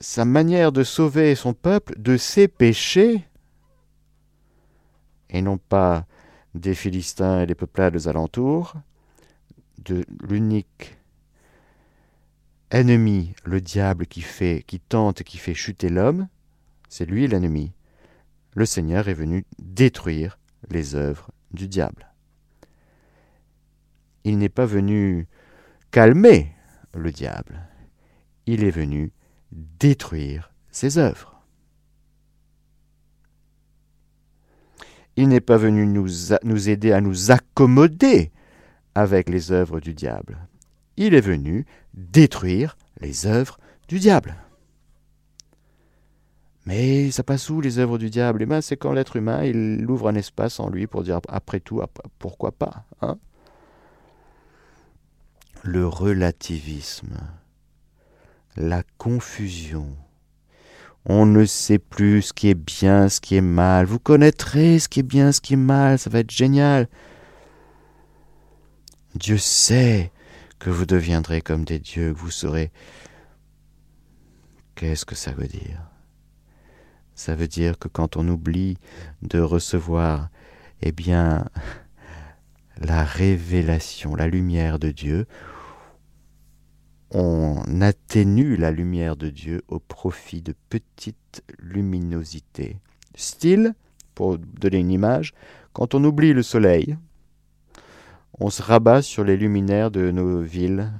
sa 0.00 0.26
manière 0.26 0.70
de 0.70 0.84
sauver 0.84 1.34
son 1.34 1.54
peuple 1.54 1.98
de 1.98 2.18
ses 2.18 2.46
péchés, 2.46 3.24
et 5.30 5.40
non 5.40 5.56
pas 5.56 6.04
des 6.54 6.74
Philistins 6.74 7.40
et 7.40 7.46
des 7.46 7.54
peuplades 7.54 8.06
alentours, 8.06 8.74
de 9.82 10.04
l'unique 10.28 10.98
ennemi, 12.70 13.32
le 13.44 13.62
diable 13.62 14.06
qui 14.06 14.20
fait, 14.20 14.62
qui 14.66 14.78
tente 14.78 15.22
qui 15.22 15.38
fait 15.38 15.54
chuter 15.54 15.88
l'homme, 15.88 16.28
c'est 16.90 17.06
lui 17.06 17.26
l'ennemi. 17.26 17.72
Le 18.54 18.66
Seigneur 18.66 19.08
est 19.08 19.14
venu 19.14 19.46
détruire 19.58 20.38
les 20.68 20.96
œuvres 20.96 21.30
du 21.50 21.66
diable. 21.66 22.13
Il 24.24 24.38
n'est 24.38 24.48
pas 24.48 24.66
venu 24.66 25.28
calmer 25.90 26.52
le 26.94 27.12
diable, 27.12 27.60
il 28.46 28.64
est 28.64 28.70
venu 28.70 29.12
détruire 29.52 30.52
ses 30.70 30.98
œuvres. 30.98 31.42
Il 35.16 35.28
n'est 35.28 35.40
pas 35.40 35.56
venu 35.56 35.86
nous, 35.86 36.68
aider 36.68 36.92
à 36.92 37.00
nous 37.00 37.30
accommoder 37.30 38.32
avec 38.96 39.28
les 39.28 39.52
œuvres 39.52 39.78
du 39.78 39.94
diable. 39.94 40.48
Il 40.96 41.14
est 41.14 41.20
venu 41.20 41.66
détruire 41.94 42.76
les 43.00 43.26
œuvres 43.26 43.58
du 43.86 44.00
diable. 44.00 44.34
Mais 46.66 47.10
ça 47.10 47.22
passe 47.22 47.48
où 47.50 47.60
les 47.60 47.78
œuvres 47.78 47.98
du 47.98 48.10
diable? 48.10 48.42
Eh 48.42 48.46
bien, 48.46 48.60
c'est 48.60 48.76
quand 48.76 48.92
l'être 48.92 49.16
humain, 49.16 49.44
il 49.44 49.88
ouvre 49.88 50.08
un 50.08 50.14
espace 50.14 50.58
en 50.58 50.70
lui 50.70 50.86
pour 50.86 51.02
dire 51.02 51.20
après 51.28 51.60
tout, 51.60 51.80
pourquoi 52.18 52.52
pas 52.52 52.84
hein? 53.02 53.18
Le 55.66 55.88
relativisme, 55.88 57.16
la 58.54 58.82
confusion, 58.98 59.96
on 61.06 61.24
ne 61.24 61.46
sait 61.46 61.78
plus 61.78 62.20
ce 62.20 62.32
qui 62.34 62.50
est 62.50 62.54
bien, 62.54 63.08
ce 63.08 63.18
qui 63.18 63.36
est 63.36 63.40
mal. 63.40 63.86
Vous 63.86 63.98
connaîtrez 63.98 64.78
ce 64.78 64.90
qui 64.90 65.00
est 65.00 65.02
bien, 65.02 65.32
ce 65.32 65.40
qui 65.40 65.54
est 65.54 65.56
mal. 65.56 65.98
Ça 65.98 66.10
va 66.10 66.18
être 66.18 66.30
génial. 66.30 66.86
Dieu 69.14 69.38
sait 69.38 70.12
que 70.58 70.68
vous 70.68 70.84
deviendrez 70.84 71.40
comme 71.40 71.64
des 71.64 71.78
dieux, 71.78 72.12
que 72.12 72.18
vous 72.18 72.30
serez... 72.30 72.70
Qu'est-ce 74.74 75.06
que 75.06 75.14
ça 75.14 75.32
veut 75.32 75.48
dire? 75.48 75.80
Ça 77.14 77.34
veut 77.34 77.48
dire 77.48 77.78
que 77.78 77.88
quand 77.88 78.18
on 78.18 78.28
oublie 78.28 78.76
de 79.22 79.40
recevoir, 79.40 80.28
eh 80.82 80.92
bien, 80.92 81.46
la 82.76 83.02
révélation, 83.02 84.14
la 84.14 84.28
lumière 84.28 84.78
de 84.78 84.90
Dieu, 84.90 85.26
on 87.14 87.80
atténue 87.80 88.56
la 88.56 88.72
lumière 88.72 89.16
de 89.16 89.30
Dieu 89.30 89.62
au 89.68 89.78
profit 89.78 90.42
de 90.42 90.52
petites 90.68 91.44
luminosités. 91.58 92.78
Style, 93.14 93.74
pour 94.16 94.36
donner 94.38 94.78
une 94.78 94.90
image, 94.90 95.32
quand 95.72 95.94
on 95.94 96.02
oublie 96.02 96.32
le 96.32 96.42
soleil, 96.42 96.98
on 98.40 98.50
se 98.50 98.62
rabat 98.62 99.00
sur 99.00 99.22
les 99.22 99.36
luminaires 99.36 99.92
de 99.92 100.10
nos 100.10 100.40
villes 100.40 100.90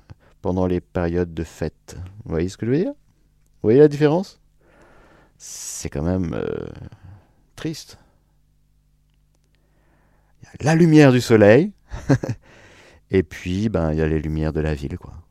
pendant 0.41 0.67
les 0.69 0.81
périodes 0.81 1.35
de 1.35 1.43
fête. 1.43 1.97
Vous 2.25 2.31
voyez 2.31 2.49
ce 2.49 2.57
que 2.57 2.67
je 2.67 2.71
veux 2.71 2.79
dire? 2.79 2.93
Vous 2.93 3.65
voyez 3.65 3.81
la 3.81 3.89
différence? 3.89 4.41
C'est 5.37 5.91
quand 5.91 6.03
même 6.03 6.33
euh, 6.35 6.67
triste. 7.57 7.99
La 10.61 10.77
lumière 10.77 11.11
du 11.11 11.21
soleil, 11.21 11.73
et 13.11 13.25
puis 13.25 13.69
ben 13.69 13.91
il 13.91 13.99
y 13.99 14.03
a 14.03 14.07
les 14.07 14.21
lumières 14.21 14.53
de 14.53 14.61
la 14.61 14.75
ville, 14.75 14.97
quoi. 14.99 15.24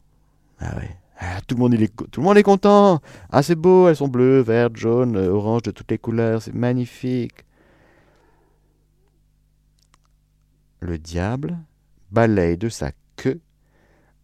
Ah 0.59 0.75
ouais. 0.77 0.97
Ah, 1.19 1.39
tout, 1.47 1.55
le 1.55 1.59
monde, 1.59 1.73
est, 1.75 1.95
tout 2.11 2.21
le 2.21 2.25
monde 2.25 2.37
est 2.37 2.43
content. 2.43 3.01
Ah, 3.31 3.43
c'est 3.43 3.55
beau, 3.55 3.87
elles 3.87 3.95
sont 3.95 4.07
bleues, 4.07 4.41
vertes, 4.41 4.75
jaunes, 4.75 5.15
euh, 5.15 5.29
oranges, 5.29 5.61
de 5.61 5.71
toutes 5.71 5.91
les 5.91 5.97
couleurs. 5.97 6.41
C'est 6.41 6.53
magnifique. 6.53 7.45
Le 10.81 10.97
diable 10.97 11.57
balaye 12.11 12.57
de 12.57 12.67
sa 12.67 12.91
queue 13.15 13.39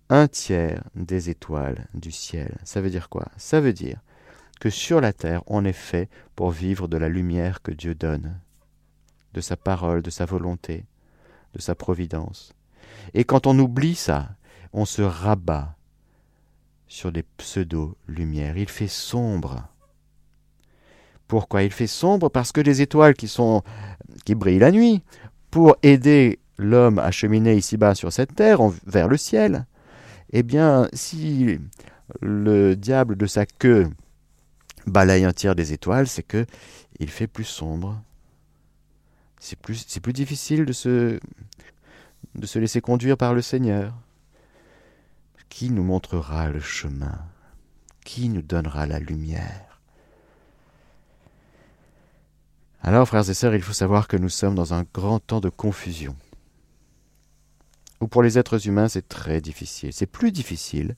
un 0.09 0.27
tiers 0.27 0.83
des 0.95 1.29
étoiles 1.29 1.87
du 1.93 2.11
ciel. 2.11 2.57
Ça 2.63 2.81
veut 2.81 2.89
dire 2.89 3.09
quoi? 3.09 3.27
Ça 3.37 3.61
veut 3.61 3.73
dire 3.73 4.01
que 4.59 4.69
sur 4.69 4.99
la 4.99 5.13
terre, 5.13 5.43
on 5.47 5.63
est 5.63 5.71
fait 5.71 6.09
pour 6.35 6.51
vivre 6.51 6.87
de 6.87 6.97
la 6.97 7.07
lumière 7.07 7.61
que 7.61 7.71
Dieu 7.71 7.95
donne, 7.95 8.39
de 9.33 9.41
sa 9.41 9.55
parole, 9.55 10.01
de 10.01 10.09
sa 10.09 10.25
volonté, 10.25 10.85
de 11.53 11.61
sa 11.61 11.75
providence. 11.75 12.53
Et 13.13 13.23
quand 13.23 13.47
on 13.47 13.57
oublie 13.57 13.95
ça, 13.95 14.29
on 14.73 14.85
se 14.85 15.01
rabat 15.01 15.75
sur 16.89 17.13
des 17.13 17.23
pseudo-lumières. 17.37 18.57
Il 18.57 18.67
fait 18.67 18.89
sombre. 18.89 19.69
Pourquoi 21.27 21.63
il 21.63 21.71
fait 21.71 21.87
sombre? 21.87 22.29
Parce 22.29 22.51
que 22.51 22.59
les 22.59 22.81
étoiles 22.81 23.13
qui 23.13 24.35
brillent 24.35 24.59
la 24.59 24.71
nuit, 24.71 25.03
pour 25.51 25.77
aider 25.83 26.39
l'homme 26.57 26.99
à 26.99 27.11
cheminer 27.11 27.55
ici-bas 27.55 27.95
sur 27.95 28.11
cette 28.11 28.35
terre 28.35 28.59
vers 28.85 29.07
le 29.07 29.17
ciel, 29.17 29.65
eh 30.33 30.43
bien, 30.43 30.89
si 30.91 31.59
le 32.21 32.75
diable 32.75 33.15
de 33.15 33.25
sa 33.27 33.45
queue 33.45 33.89
balaye 34.87 35.23
un 35.23 35.31
tiers 35.31 35.55
des 35.55 35.73
étoiles, 35.73 36.07
c'est 36.07 36.23
que 36.23 36.45
il 36.99 37.09
fait 37.09 37.27
plus 37.27 37.45
sombre. 37.45 38.01
C'est 39.39 39.57
plus, 39.57 39.85
c'est 39.87 40.01
plus 40.01 40.13
difficile 40.13 40.65
de 40.65 40.73
se, 40.73 41.19
de 42.35 42.45
se 42.45 42.59
laisser 42.59 42.81
conduire 42.81 43.15
par 43.15 43.33
le 43.33 43.41
Seigneur. 43.41 43.93
Qui 45.59 45.71
nous 45.71 45.83
montrera 45.83 46.47
le 46.47 46.61
chemin 46.61 47.19
Qui 48.05 48.29
nous 48.29 48.41
donnera 48.41 48.85
la 48.85 48.97
lumière 48.97 49.81
Alors, 52.81 53.05
frères 53.05 53.29
et 53.29 53.33
sœurs, 53.33 53.53
il 53.53 53.61
faut 53.61 53.73
savoir 53.73 54.07
que 54.07 54.15
nous 54.15 54.29
sommes 54.29 54.55
dans 54.55 54.73
un 54.73 54.85
grand 54.93 55.19
temps 55.19 55.41
de 55.41 55.49
confusion. 55.49 56.15
Ou 57.99 58.07
pour 58.07 58.23
les 58.23 58.39
êtres 58.39 58.67
humains, 58.67 58.87
c'est 58.87 59.09
très 59.09 59.41
difficile. 59.41 59.91
C'est 59.91 60.05
plus 60.05 60.31
difficile 60.31 60.95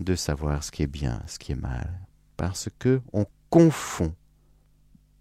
de 0.00 0.16
savoir 0.16 0.64
ce 0.64 0.72
qui 0.72 0.82
est 0.82 0.88
bien, 0.88 1.22
ce 1.28 1.38
qui 1.38 1.52
est 1.52 1.62
mal, 1.62 1.92
parce 2.36 2.70
que 2.80 3.00
on 3.12 3.24
confond 3.50 4.12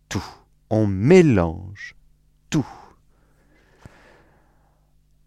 tout, 0.09 0.25
on 0.71 0.87
mélange 0.87 1.95
tout. 2.49 2.65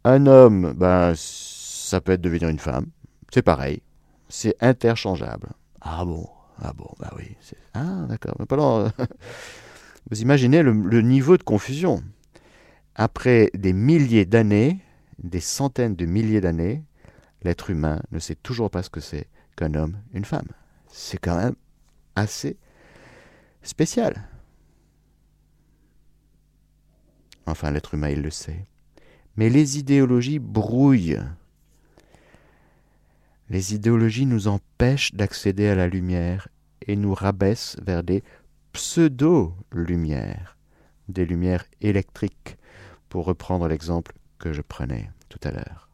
Un 0.03 0.27
homme, 0.27 0.73
ben, 0.73 1.13
ça 1.15 2.01
peut 2.01 2.11
être 2.11 2.21
devenir 2.21 2.49
une 2.49 2.59
femme. 2.59 2.91
C'est 3.33 3.43
pareil. 3.43 3.83
C'est 4.29 4.57
interchangeable. 4.61 5.49
Ah 5.81 6.05
bon? 6.05 6.29
Ah 6.61 6.73
bon, 6.75 6.89
bah 6.99 7.13
oui. 7.17 7.35
Ah 7.75 8.07
d'accord. 8.09 8.37
Vous 10.11 10.21
imaginez 10.21 10.63
le, 10.63 10.73
le 10.73 11.01
niveau 11.01 11.37
de 11.37 11.43
confusion. 11.43 12.03
Après 12.95 13.51
des 13.55 13.73
milliers 13.73 14.27
d'années, 14.27 14.81
des 15.23 15.41
centaines 15.41 15.97
de 15.97 16.05
milliers 16.05 16.41
d'années, 16.43 16.85
l'être 17.43 17.71
humain 17.71 18.01
ne 18.13 18.19
sait 18.19 18.35
toujours 18.35 18.71
pas 18.71 18.83
ce 18.83 18.91
que 18.91 19.01
c'est 19.01 19.29
qu'un 19.57 19.75
homme, 19.75 19.97
une 20.13 20.25
femme. 20.27 20.49
C'est 20.89 21.19
quand 21.19 21.37
même 21.37 21.57
assez 22.17 22.59
spécial. 23.63 24.29
Enfin, 27.47 27.71
l'être 27.71 27.95
humain, 27.95 28.11
il 28.11 28.21
le 28.21 28.31
sait. 28.31 28.67
Mais 29.37 29.49
les 29.49 29.79
idéologies 29.79 30.39
brouillent 30.39 31.19
les 33.53 33.75
idéologies 33.75 34.25
nous 34.25 34.49
empêchent 34.49 35.13
d'accéder 35.13 35.69
à 35.69 35.75
la 35.75 35.87
lumière 35.87 36.49
et 36.87 36.97
nous 36.97 37.13
rabaissent 37.13 37.77
vers 37.83 38.03
des 38.03 38.25
pseudo-lumières, 38.73 40.57
des 41.09 41.27
lumières 41.27 41.67
électriques, 41.83 42.57
pour 43.11 43.27
reprendre 43.27 43.69
l'exemple 43.69 44.15
que 44.39 44.55
je 44.55 44.63
prenais 44.63 45.11
tout 45.29 45.39
à 45.45 45.51
l'heure. 45.51 45.91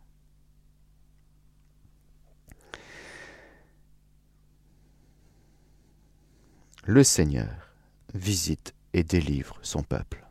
Le 6.84 7.02
Seigneur 7.02 7.72
visite 8.14 8.72
et 8.92 9.02
délivre 9.02 9.58
son 9.62 9.82
peuple. 9.82 10.24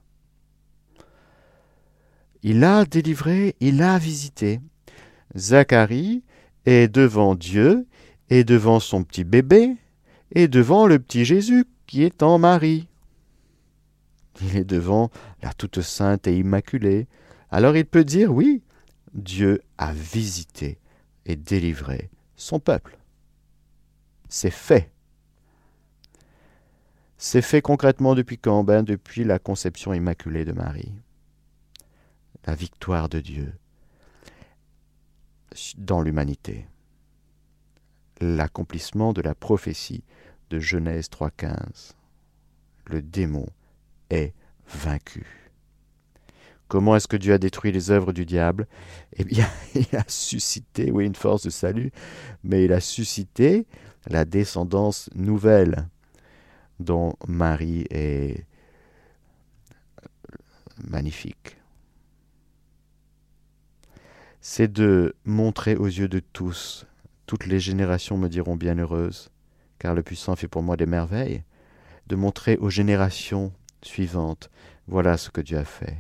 Il 2.42 2.64
a 2.64 2.86
délivré, 2.86 3.58
il 3.60 3.84
a 3.84 4.00
visité. 4.00 4.62
Zacharie 5.36 6.24
et 6.68 6.90
devant 6.90 7.34
Dieu, 7.34 7.88
et 8.30 8.44
devant 8.44 8.82
son 8.82 9.06
petit 9.06 9.24
bébé, 9.24 9.78
et 10.32 10.50
devant 10.50 10.86
le 10.86 11.00
petit 11.00 11.24
Jésus 11.24 11.66
qui 11.88 12.04
est 12.04 12.22
en 12.22 12.38
Marie. 12.38 12.90
Il 14.42 14.58
est 14.58 14.66
devant 14.66 15.10
la 15.42 15.54
toute 15.54 15.82
sainte 15.82 16.28
et 16.28 16.38
immaculée. 16.38 17.08
Alors 17.50 17.78
il 17.78 17.86
peut 17.86 18.04
dire 18.04 18.34
oui, 18.34 18.62
Dieu 19.14 19.62
a 19.78 19.94
visité 19.94 20.78
et 21.26 21.38
délivré 21.38 22.10
son 22.36 22.60
peuple. 22.60 22.98
C'est 24.28 24.52
fait. 24.52 24.92
C'est 27.18 27.42
fait 27.42 27.62
concrètement 27.62 28.14
depuis 28.14 28.38
quand? 28.38 28.66
Ben 28.66 28.84
Depuis 28.84 29.24
la 29.24 29.40
conception 29.40 29.94
immaculée 29.94 30.44
de 30.44 30.52
Marie. 30.52 30.92
La 32.46 32.56
victoire 32.56 33.08
de 33.08 33.22
Dieu 33.22 33.54
dans 35.78 36.02
l'humanité. 36.02 36.68
L'accomplissement 38.20 39.14
de 39.14 39.22
la 39.22 39.36
prophétie 39.36 40.04
de 40.50 40.60
Genèse 40.60 41.08
3.15. 41.08 41.94
Le 42.86 43.02
démon 43.02 43.48
est 44.10 44.34
vaincu. 44.68 45.48
Comment 46.68 46.96
est-ce 46.96 47.08
que 47.08 47.18
Dieu 47.18 47.34
a 47.34 47.38
détruit 47.38 47.72
les 47.72 47.92
œuvres 47.92 48.12
du 48.12 48.26
diable? 48.26 48.68
Eh 49.14 49.24
bien, 49.24 49.48
il 49.76 49.96
a 49.96 50.04
suscité, 50.08 50.92
oui, 50.92 51.06
une 51.06 51.16
force 51.16 51.44
de 51.44 51.50
salut, 51.50 51.92
mais 52.44 52.66
il 52.66 52.74
a 52.74 52.80
suscité 52.80 53.66
la 54.08 54.26
descendance 54.26 55.10
nouvelle 55.16 55.88
dont 56.80 57.14
Marie 57.28 57.86
est 57.90 58.46
magnifique 60.84 61.58
c'est 64.50 64.72
de 64.72 65.14
montrer 65.26 65.76
aux 65.76 65.88
yeux 65.88 66.08
de 66.08 66.22
tous, 66.22 66.88
toutes 67.26 67.48
les 67.48 67.60
générations 67.60 68.18
me 68.18 68.30
diront 68.30 68.56
bienheureuse, 68.56 69.30
car 69.78 69.94
le 69.94 70.04
puissant 70.04 70.38
fait 70.38 70.48
pour 70.48 70.64
moi 70.64 70.78
des 70.78 70.86
merveilles, 70.86 71.44
de 72.08 72.16
montrer 72.16 72.56
aux 72.56 72.70
générations 72.70 73.52
suivantes, 73.82 74.50
voilà 74.88 75.18
ce 75.18 75.32
que 75.32 75.42
Dieu 75.42 75.58
a 75.58 75.66
fait. 75.66 75.98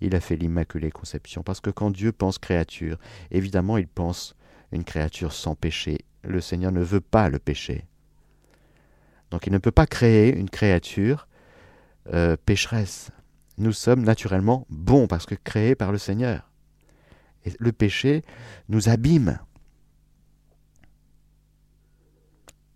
Il 0.00 0.14
a 0.14 0.20
fait 0.20 0.36
l'Immaculée 0.36 0.92
Conception, 0.92 1.42
parce 1.42 1.60
que 1.60 1.70
quand 1.70 1.90
Dieu 1.90 2.12
pense 2.12 2.38
créature, 2.38 2.98
évidemment 3.32 3.78
il 3.78 3.88
pense 3.88 4.36
une 4.70 4.84
créature 4.84 5.32
sans 5.32 5.56
péché. 5.56 5.98
Le 6.22 6.40
Seigneur 6.40 6.70
ne 6.70 6.84
veut 6.84 7.00
pas 7.00 7.28
le 7.28 7.40
péché. 7.40 7.84
Donc 9.32 9.48
il 9.48 9.52
ne 9.52 9.58
peut 9.58 9.72
pas 9.72 9.86
créer 9.86 10.32
une 10.32 10.50
créature 10.50 11.26
euh, 12.14 12.36
pécheresse. 12.46 13.10
Nous 13.58 13.72
sommes 13.72 14.04
naturellement 14.04 14.68
bons 14.70 15.08
parce 15.08 15.26
que 15.26 15.34
créés 15.34 15.74
par 15.74 15.90
le 15.90 15.98
Seigneur 15.98 16.47
le 17.58 17.72
péché 17.72 18.22
nous 18.68 18.88
abîme. 18.88 19.38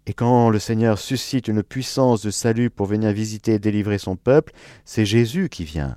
Et 0.06 0.14
quand 0.14 0.50
le 0.50 0.58
Seigneur 0.58 0.98
suscite 0.98 1.46
une 1.46 1.62
puissance 1.62 2.22
de 2.22 2.30
salut 2.30 2.70
pour 2.70 2.86
venir 2.86 3.12
visiter 3.12 3.54
et 3.54 3.58
délivrer 3.58 3.98
son 3.98 4.16
peuple, 4.16 4.52
c'est 4.84 5.06
Jésus 5.06 5.48
qui 5.48 5.64
vient, 5.64 5.96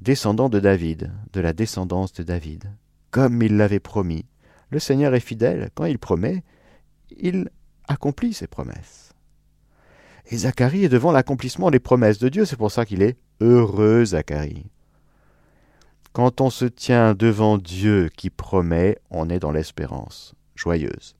descendant 0.00 0.50
de 0.50 0.60
David, 0.60 1.12
de 1.32 1.40
la 1.40 1.54
descendance 1.54 2.12
de 2.12 2.22
David, 2.22 2.70
comme 3.10 3.40
il 3.42 3.56
l'avait 3.56 3.80
promis 3.80 4.26
Le 4.70 4.78
Seigneur 4.78 5.14
est 5.14 5.20
fidèle. 5.20 5.70
Quand 5.74 5.86
il 5.86 5.98
promet, 5.98 6.42
il 7.16 7.48
accomplit 7.88 8.34
ses 8.34 8.46
promesses. 8.46 9.14
Et 10.26 10.38
Zacharie 10.38 10.84
est 10.84 10.90
devant 10.90 11.12
l'accomplissement 11.12 11.70
des 11.70 11.78
promesses 11.78 12.18
de 12.18 12.28
Dieu. 12.28 12.44
C'est 12.44 12.56
pour 12.56 12.72
ça 12.72 12.84
qu'il 12.84 13.00
est 13.00 13.16
heureux, 13.40 14.04
Zacharie. 14.04 14.66
Quand 16.16 16.40
on 16.40 16.48
se 16.48 16.64
tient 16.64 17.12
devant 17.12 17.58
Dieu 17.58 18.08
qui 18.08 18.30
promet, 18.30 18.96
on 19.10 19.28
est 19.28 19.38
dans 19.38 19.50
l'espérance 19.50 20.34
joyeuse. 20.54 21.14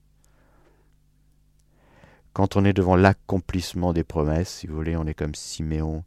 Quand 2.32 2.56
on 2.56 2.64
est 2.64 2.72
devant 2.72 2.96
l'accomplissement 2.96 3.92
des 3.92 4.04
promesses, 4.04 4.48
si 4.48 4.66
vous 4.66 4.74
voulez, 4.74 4.96
on 4.96 5.06
est 5.06 5.12
comme 5.12 5.34
Siméon, 5.34 6.02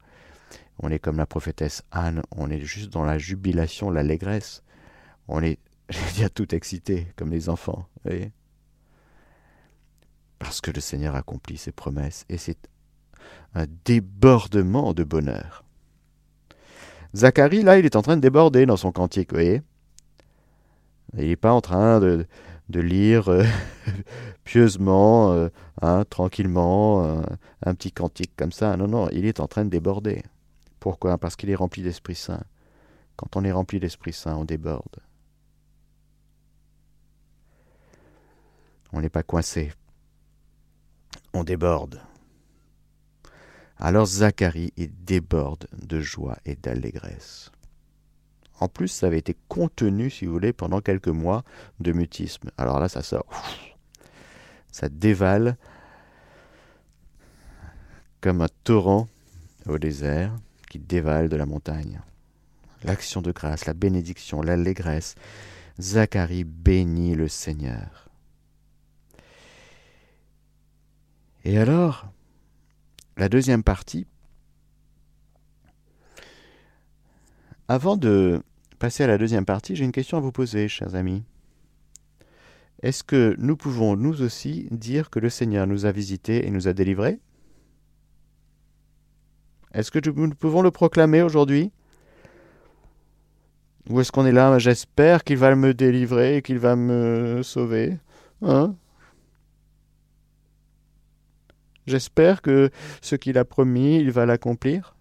on 0.79 0.89
est 0.89 0.97
comme 0.97 1.17
la 1.17 1.27
prophétesse 1.27 1.83
Anne, 1.91 2.23
on 2.35 2.49
est 2.49 2.61
juste 2.61 2.89
dans 2.89 3.03
la 3.03 3.19
jubilation, 3.19 3.91
l'allégresse. 3.91 4.63
On 5.27 5.43
est, 5.43 5.59
je 5.89 5.99
vais 5.99 6.11
dire, 6.13 6.31
tout 6.31 6.55
excité, 6.55 7.13
comme 7.15 7.29
les 7.29 7.47
enfants. 7.47 7.87
Voyez 8.03 8.31
Parce 10.39 10.61
que 10.61 10.71
le 10.71 10.81
Seigneur 10.81 11.15
accomplit 11.15 11.57
ses 11.57 11.71
promesses, 11.71 12.25
et 12.27 12.39
c'est 12.39 12.67
un 13.53 13.67
débordement 13.85 14.95
de 14.95 15.03
bonheur. 15.03 15.63
Zacharie, 17.15 17.63
là, 17.63 17.79
il 17.79 17.85
est 17.85 17.95
en 17.95 18.01
train 18.01 18.17
de 18.17 18.21
déborder 18.21 18.65
dans 18.65 18.77
son 18.77 18.91
cantique, 18.91 19.31
vous 19.31 19.37
voyez 19.37 19.61
Il 21.17 21.27
n'est 21.27 21.35
pas 21.35 21.51
en 21.51 21.61
train 21.61 21.99
de, 21.99 22.27
lire 22.69 23.29
euh, 23.29 23.43
pieusement, 24.43 25.31
euh, 25.31 25.49
hein, 25.81 26.05
tranquillement, 26.07 27.03
euh, 27.03 27.21
un 27.65 27.73
petit 27.73 27.91
cantique 27.91 28.35
comme 28.35 28.51
ça. 28.51 28.77
Non, 28.77 28.87
non, 28.87 29.09
il 29.09 29.25
est 29.25 29.39
en 29.39 29.47
train 29.47 29.65
de 29.65 29.69
déborder. 29.69 30.23
Pourquoi? 30.79 31.17
Parce 31.17 31.35
qu'il 31.35 31.49
est 31.49 31.55
rempli 31.55 31.81
d'Esprit 31.81 32.15
Saint. 32.15 32.43
Quand 33.15 33.35
on 33.35 33.43
est 33.43 33.51
rempli 33.51 33.79
d'Esprit 33.79 34.13
Saint, 34.13 34.35
on 34.35 34.45
déborde. 34.45 34.97
On 38.93 39.01
n'est 39.01 39.09
pas 39.09 39.23
coincé. 39.23 39.71
On 41.33 41.43
déborde. 41.43 42.01
Alors 43.79 44.05
Zacharie, 44.05 44.73
il 44.75 44.91
déborde 45.05 45.67
de 45.81 46.01
joie 46.01 46.37
et 46.45 46.55
d'allégresse. 46.55 47.49
En 48.59 48.67
plus, 48.67 48.89
ça 48.89 49.07
avait 49.07 49.19
été 49.19 49.37
contenu, 49.47 50.09
si 50.09 50.25
vous 50.25 50.33
voulez, 50.33 50.51
pendant 50.51 50.81
quelques 50.81 51.07
mois 51.07 51.45
de 51.79 51.93
mutisme. 51.93 52.51
Alors 52.57 52.79
là, 52.81 52.89
ça 52.89 53.01
sort. 53.01 53.25
Ça 54.71 54.89
dévale 54.89 55.55
comme 58.19 58.41
un 58.41 58.49
torrent 58.65 59.07
au 59.65 59.77
désert 59.77 60.35
qui 60.69 60.77
dévale 60.77 61.29
de 61.29 61.37
la 61.37 61.45
montagne. 61.45 62.01
L'action 62.83 63.21
de 63.21 63.31
grâce, 63.31 63.65
la 63.65 63.73
bénédiction, 63.73 64.41
l'allégresse. 64.41 65.15
Zacharie 65.79 66.43
bénit 66.43 67.15
le 67.15 67.29
Seigneur. 67.29 68.09
Et 71.45 71.57
alors, 71.57 72.11
la 73.19 73.27
deuxième 73.27 73.63
partie, 73.63 74.07
avant 77.67 77.97
de 77.97 78.41
passer 78.79 79.03
à 79.03 79.07
la 79.07 79.17
deuxième 79.17 79.45
partie, 79.45 79.75
j'ai 79.75 79.83
une 79.83 79.91
question 79.91 80.17
à 80.17 80.21
vous 80.21 80.31
poser, 80.31 80.69
chers 80.69 80.95
amis. 80.95 81.23
Est-ce 82.81 83.03
que 83.03 83.35
nous 83.37 83.57
pouvons, 83.57 83.97
nous 83.97 84.21
aussi, 84.21 84.69
dire 84.71 85.09
que 85.09 85.19
le 85.19 85.29
Seigneur 85.29 85.67
nous 85.67 85.85
a 85.85 85.91
visités 85.91 86.47
et 86.47 86.49
nous 86.49 86.69
a 86.69 86.73
délivrés? 86.73 87.19
Est-ce 89.73 89.91
que 89.91 89.99
nous 90.09 90.29
pouvons 90.29 90.61
le 90.61 90.71
proclamer 90.71 91.21
aujourd'hui? 91.21 91.73
Ou 93.89 93.99
est-ce 93.99 94.13
qu'on 94.13 94.25
est 94.25 94.31
là, 94.31 94.57
j'espère 94.59 95.25
qu'il 95.25 95.37
va 95.37 95.53
me 95.55 95.73
délivrer 95.73 96.37
et 96.37 96.41
qu'il 96.41 96.59
va 96.59 96.77
me 96.77 97.41
sauver 97.43 97.97
Hein? 98.41 98.75
J'espère 101.89 102.43
que 102.43 102.69
ce 103.01 103.15
qu'il 103.15 103.39
a 103.39 103.45
promis, 103.45 103.95
il 103.95 104.11
va 104.11 104.27
l'accomplir. 104.27 104.95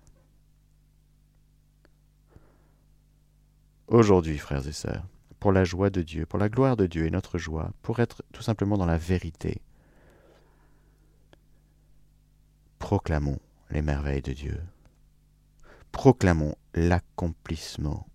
Aujourd'hui, 3.89 4.39
frères 4.39 4.67
et 4.67 4.73
sœurs, 4.73 5.05
pour 5.39 5.53
la 5.53 5.65
joie 5.65 5.91
de 5.91 6.01
Dieu, 6.01 6.25
pour 6.25 6.39
la 6.39 6.49
gloire 6.49 6.79
de 6.79 6.87
Dieu 6.87 7.05
et 7.05 7.11
notre 7.11 7.37
joie, 7.37 7.73
pour 7.83 8.01
être 8.01 8.23
tout 8.33 8.41
simplement 8.41 8.79
dans 8.79 8.87
la 8.87 8.97
vérité, 8.97 9.61
proclamons 12.79 13.39
les 13.71 13.83
merveilles 13.83 14.23
de 14.23 14.33
Dieu. 14.33 14.59
Proclamons 15.93 16.55
l'accomplissement. 16.73 18.07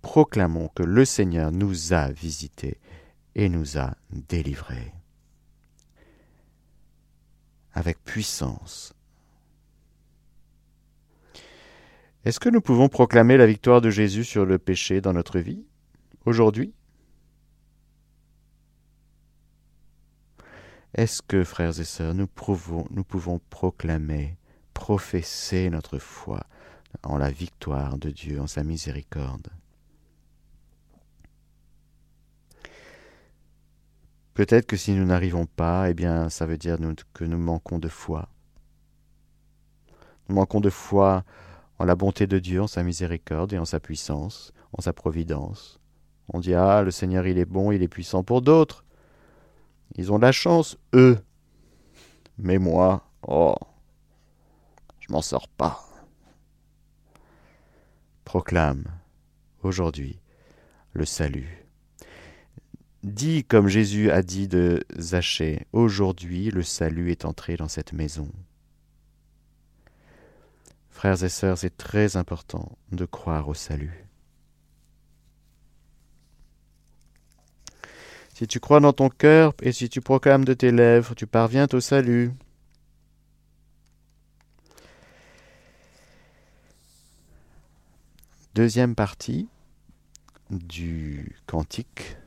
Proclamons 0.00 0.68
que 0.68 0.84
le 0.84 1.04
Seigneur 1.04 1.50
nous 1.50 1.92
a 1.92 2.08
visités 2.12 2.78
et 3.34 3.48
nous 3.48 3.78
a 3.78 3.96
délivrés 4.12 4.92
avec 7.72 8.02
puissance. 8.04 8.94
Est-ce 12.24 12.40
que 12.40 12.50
nous 12.50 12.60
pouvons 12.60 12.88
proclamer 12.88 13.36
la 13.36 13.46
victoire 13.46 13.80
de 13.80 13.88
Jésus 13.88 14.24
sur 14.24 14.44
le 14.44 14.58
péché 14.58 15.00
dans 15.00 15.12
notre 15.12 15.38
vie, 15.38 15.64
aujourd'hui? 16.26 16.74
Est-ce 20.94 21.22
que, 21.22 21.44
frères 21.44 21.78
et 21.80 21.84
sœurs, 21.84 22.14
nous, 22.14 22.26
pouvons 22.26 23.40
proclamer, 23.48 24.36
professer 24.74 25.70
notre 25.70 25.98
foi 25.98 26.42
en 27.04 27.16
la 27.16 27.30
victoire 27.30 27.96
de 27.96 28.10
Dieu, 28.10 28.40
en 28.40 28.46
sa 28.46 28.64
miséricorde? 28.64 29.48
Peut-être 34.34 34.66
que 34.66 34.76
si 34.76 34.92
nous 34.92 35.04
n'arrivons 35.04 35.46
pas, 35.46 35.90
eh 35.90 35.94
bien, 35.94 36.28
ça 36.28 36.46
veut 36.46 36.58
dire 36.58 36.78
que 37.12 37.24
nous 37.24 37.38
manquons 37.38 37.78
de 37.78 37.88
foi. 37.88 38.28
Nous 40.28 40.36
manquons 40.36 40.60
de 40.60 40.70
foi 40.70 41.24
en 41.78 41.84
la 41.84 41.94
bonté 41.94 42.26
de 42.26 42.38
Dieu, 42.38 42.62
en 42.62 42.66
sa 42.66 42.82
miséricorde 42.82 43.52
et 43.52 43.58
en 43.58 43.64
sa 43.64 43.80
puissance, 43.80 44.52
en 44.72 44.82
sa 44.82 44.92
providence. 44.92 45.80
On 46.32 46.38
dit 46.38 46.54
Ah, 46.54 46.82
le 46.82 46.90
Seigneur, 46.90 47.26
il 47.26 47.38
est 47.38 47.44
bon, 47.44 47.72
il 47.72 47.82
est 47.82 47.88
puissant 47.88 48.22
pour 48.22 48.40
d'autres. 48.42 48.84
Ils 49.96 50.12
ont 50.12 50.18
de 50.18 50.22
la 50.22 50.32
chance, 50.32 50.78
eux. 50.94 51.18
Mais 52.38 52.58
moi, 52.58 53.04
oh, 53.26 53.56
je 55.00 55.12
m'en 55.12 55.22
sors 55.22 55.48
pas. 55.48 55.84
Proclame 58.24 58.84
aujourd'hui 59.62 60.20
le 60.92 61.04
salut 61.04 61.59
Dis 63.02 63.44
comme 63.44 63.68
Jésus 63.68 64.10
a 64.10 64.22
dit 64.22 64.46
de 64.46 64.84
Zachée, 64.98 65.66
aujourd'hui 65.72 66.50
le 66.50 66.62
salut 66.62 67.10
est 67.10 67.24
entré 67.24 67.56
dans 67.56 67.68
cette 67.68 67.94
maison. 67.94 68.30
Frères 70.90 71.24
et 71.24 71.30
sœurs, 71.30 71.56
c'est 71.56 71.78
très 71.78 72.18
important 72.18 72.76
de 72.92 73.06
croire 73.06 73.48
au 73.48 73.54
salut. 73.54 74.04
Si 78.34 78.46
tu 78.46 78.60
crois 78.60 78.80
dans 78.80 78.92
ton 78.92 79.08
cœur 79.08 79.54
et 79.62 79.72
si 79.72 79.88
tu 79.88 80.02
proclames 80.02 80.44
de 80.44 80.52
tes 80.52 80.70
lèvres, 80.70 81.14
tu 81.14 81.26
parviens 81.26 81.68
au 81.72 81.80
salut. 81.80 82.32
Deuxième 88.54 88.94
partie 88.94 89.48
du 90.50 91.34
cantique 91.46 92.18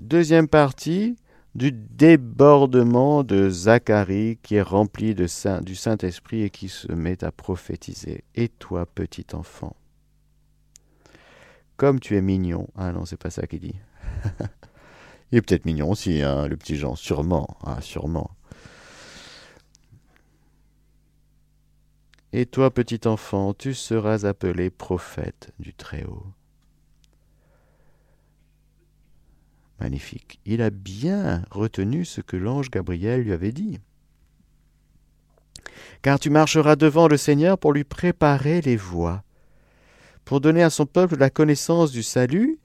Deuxième 0.00 0.46
partie 0.46 1.16
du 1.54 1.72
débordement 1.72 3.24
de 3.24 3.48
Zacharie 3.48 4.38
qui 4.42 4.56
est 4.56 4.62
rempli 4.62 5.14
du 5.14 5.26
Saint-Esprit 5.26 6.42
et 6.42 6.50
qui 6.50 6.68
se 6.68 6.92
met 6.92 7.24
à 7.24 7.32
prophétiser. 7.32 8.22
Et 8.34 8.48
toi, 8.48 8.84
petit 8.84 9.26
enfant, 9.32 9.74
comme 11.78 11.98
tu 11.98 12.14
es 12.14 12.20
mignon. 12.20 12.68
Ah 12.76 12.92
non, 12.92 13.06
c'est 13.06 13.16
pas 13.16 13.30
ça 13.30 13.46
qu'il 13.46 13.60
dit. 13.60 13.76
Il 15.32 15.38
est 15.38 15.42
peut-être 15.42 15.64
mignon 15.64 15.90
aussi, 15.90 16.22
hein, 16.22 16.46
le 16.46 16.58
petit 16.58 16.76
Jean, 16.76 16.94
sûrement, 16.94 17.56
ah, 17.64 17.80
sûrement. 17.80 18.30
Et 22.34 22.44
toi, 22.44 22.70
petit 22.70 23.08
enfant, 23.08 23.54
tu 23.54 23.72
seras 23.72 24.26
appelé 24.26 24.68
prophète 24.68 25.52
du 25.58 25.72
Très-Haut. 25.72 26.26
Magnifique. 29.80 30.40
Il 30.46 30.62
a 30.62 30.70
bien 30.70 31.42
retenu 31.50 32.04
ce 32.04 32.20
que 32.20 32.36
l'ange 32.36 32.70
Gabriel 32.70 33.22
lui 33.22 33.32
avait 33.32 33.52
dit. 33.52 33.78
Car 36.02 36.18
tu 36.18 36.30
marcheras 36.30 36.76
devant 36.76 37.08
le 37.08 37.16
Seigneur 37.16 37.58
pour 37.58 37.72
lui 37.72 37.84
préparer 37.84 38.60
les 38.60 38.76
voies, 38.76 39.22
pour 40.24 40.40
donner 40.40 40.62
à 40.62 40.70
son 40.70 40.86
peuple 40.86 41.16
la 41.18 41.30
connaissance 41.30 41.92
du 41.92 42.02
salut 42.02 42.58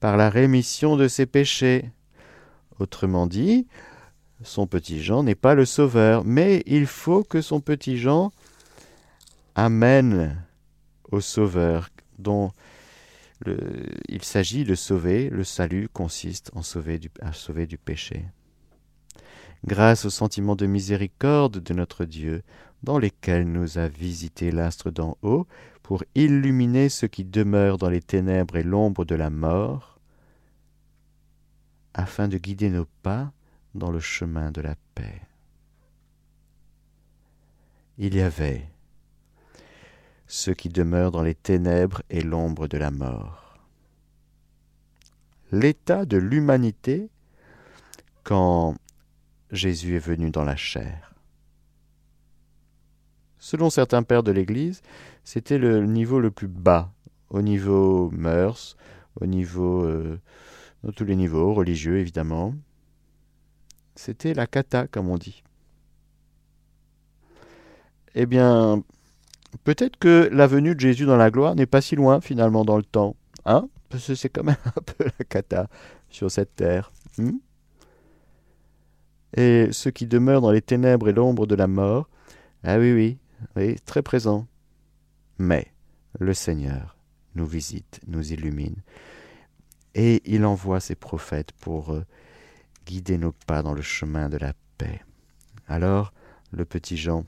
par 0.00 0.16
la 0.16 0.28
rémission 0.28 0.96
de 0.96 1.08
ses 1.08 1.26
péchés. 1.26 1.90
Autrement 2.78 3.26
dit, 3.26 3.66
son 4.42 4.66
petit 4.66 5.02
Jean 5.02 5.22
n'est 5.22 5.34
pas 5.34 5.54
le 5.54 5.64
sauveur, 5.64 6.24
mais 6.24 6.62
il 6.66 6.86
faut 6.86 7.22
que 7.22 7.40
son 7.40 7.60
petit 7.60 7.96
Jean 7.96 8.32
amène 9.54 10.44
au 11.10 11.20
sauveur, 11.20 11.88
dont 12.18 12.50
il 14.08 14.22
s'agit 14.22 14.64
de 14.64 14.74
sauver, 14.74 15.30
le 15.30 15.44
salut 15.44 15.88
consiste 15.92 16.50
en 16.54 16.62
sauver 16.62 16.98
du, 16.98 17.10
à 17.20 17.32
sauver 17.32 17.66
du 17.66 17.78
péché. 17.78 18.24
Grâce 19.64 20.04
au 20.04 20.10
sentiment 20.10 20.56
de 20.56 20.66
miséricorde 20.66 21.62
de 21.62 21.74
notre 21.74 22.04
Dieu, 22.04 22.42
dans 22.82 22.98
lesquels 22.98 23.50
nous 23.50 23.78
a 23.78 23.88
visité 23.88 24.50
l'astre 24.50 24.90
d'en 24.90 25.16
haut, 25.22 25.46
pour 25.82 26.04
illuminer 26.14 26.88
ceux 26.88 27.06
qui 27.06 27.24
demeurent 27.24 27.78
dans 27.78 27.90
les 27.90 28.02
ténèbres 28.02 28.56
et 28.56 28.62
l'ombre 28.62 29.04
de 29.04 29.14
la 29.14 29.30
mort, 29.30 29.98
afin 31.94 32.28
de 32.28 32.38
guider 32.38 32.70
nos 32.70 32.86
pas 33.02 33.32
dans 33.74 33.90
le 33.90 34.00
chemin 34.00 34.50
de 34.50 34.60
la 34.60 34.74
paix. 34.94 35.22
Il 37.98 38.14
y 38.14 38.20
avait 38.20 38.68
ceux 40.26 40.54
qui 40.54 40.68
demeurent 40.68 41.12
dans 41.12 41.22
les 41.22 41.34
ténèbres 41.34 42.02
et 42.10 42.20
l'ombre 42.20 42.68
de 42.68 42.78
la 42.78 42.90
mort. 42.90 43.58
L'état 45.52 46.04
de 46.04 46.16
l'humanité 46.16 47.08
quand 48.24 48.74
Jésus 49.52 49.96
est 49.96 50.00
venu 50.00 50.30
dans 50.30 50.44
la 50.44 50.56
chair. 50.56 51.14
Selon 53.38 53.70
certains 53.70 54.02
pères 54.02 54.24
de 54.24 54.32
l'Église, 54.32 54.82
c'était 55.22 55.58
le 55.58 55.86
niveau 55.86 56.18
le 56.18 56.32
plus 56.32 56.48
bas, 56.48 56.92
au 57.30 57.42
niveau 57.42 58.10
mœurs, 58.10 58.76
au 59.20 59.26
niveau, 59.26 59.84
euh, 59.84 60.18
tous 60.96 61.04
les 61.04 61.14
niveaux, 61.14 61.54
religieux 61.54 61.98
évidemment. 61.98 62.54
C'était 63.94 64.34
la 64.34 64.48
cata, 64.48 64.88
comme 64.88 65.08
on 65.08 65.16
dit. 65.16 65.44
Eh 68.16 68.26
bien, 68.26 68.82
peut-être 69.64 69.96
que 69.98 70.28
la 70.32 70.46
venue 70.46 70.74
de 70.74 70.80
Jésus 70.80 71.06
dans 71.06 71.16
la 71.16 71.30
gloire 71.30 71.54
n'est 71.54 71.66
pas 71.66 71.80
si 71.80 71.96
loin 71.96 72.20
finalement 72.20 72.64
dans 72.64 72.76
le 72.76 72.82
temps. 72.82 73.16
Hein 73.44 73.68
Parce 73.88 74.06
que 74.06 74.14
c'est 74.14 74.28
quand 74.28 74.44
même 74.44 74.56
un 74.64 74.80
peu 74.80 75.04
la 75.04 75.24
cata 75.24 75.68
sur 76.10 76.30
cette 76.30 76.56
terre. 76.56 76.92
Hmm? 77.18 77.38
et 79.36 79.68
ceux 79.70 79.90
qui 79.90 80.06
demeurent 80.06 80.40
dans 80.40 80.50
les 80.50 80.62
ténèbres 80.62 81.08
et 81.08 81.12
l'ombre 81.12 81.46
de 81.46 81.54
la 81.54 81.66
mort, 81.66 82.08
ah 82.64 82.78
oui, 82.78 82.92
oui, 82.92 83.18
oui, 83.54 83.76
très 83.84 84.02
présent. 84.02 84.46
Mais 85.38 85.72
le 86.18 86.34
Seigneur 86.34 86.96
nous 87.34 87.46
visite, 87.46 88.00
nous 88.06 88.32
illumine, 88.32 88.76
et 89.94 90.22
il 90.24 90.44
envoie 90.44 90.80
ses 90.80 90.94
prophètes 90.94 91.52
pour 91.52 91.92
euh, 91.92 92.04
guider 92.86 93.18
nos 93.18 93.32
pas 93.46 93.62
dans 93.62 93.74
le 93.74 93.82
chemin 93.82 94.28
de 94.28 94.38
la 94.38 94.54
paix. 94.78 95.02
Alors, 95.68 96.12
le 96.52 96.64
petit 96.64 96.96
Jean 96.96 97.26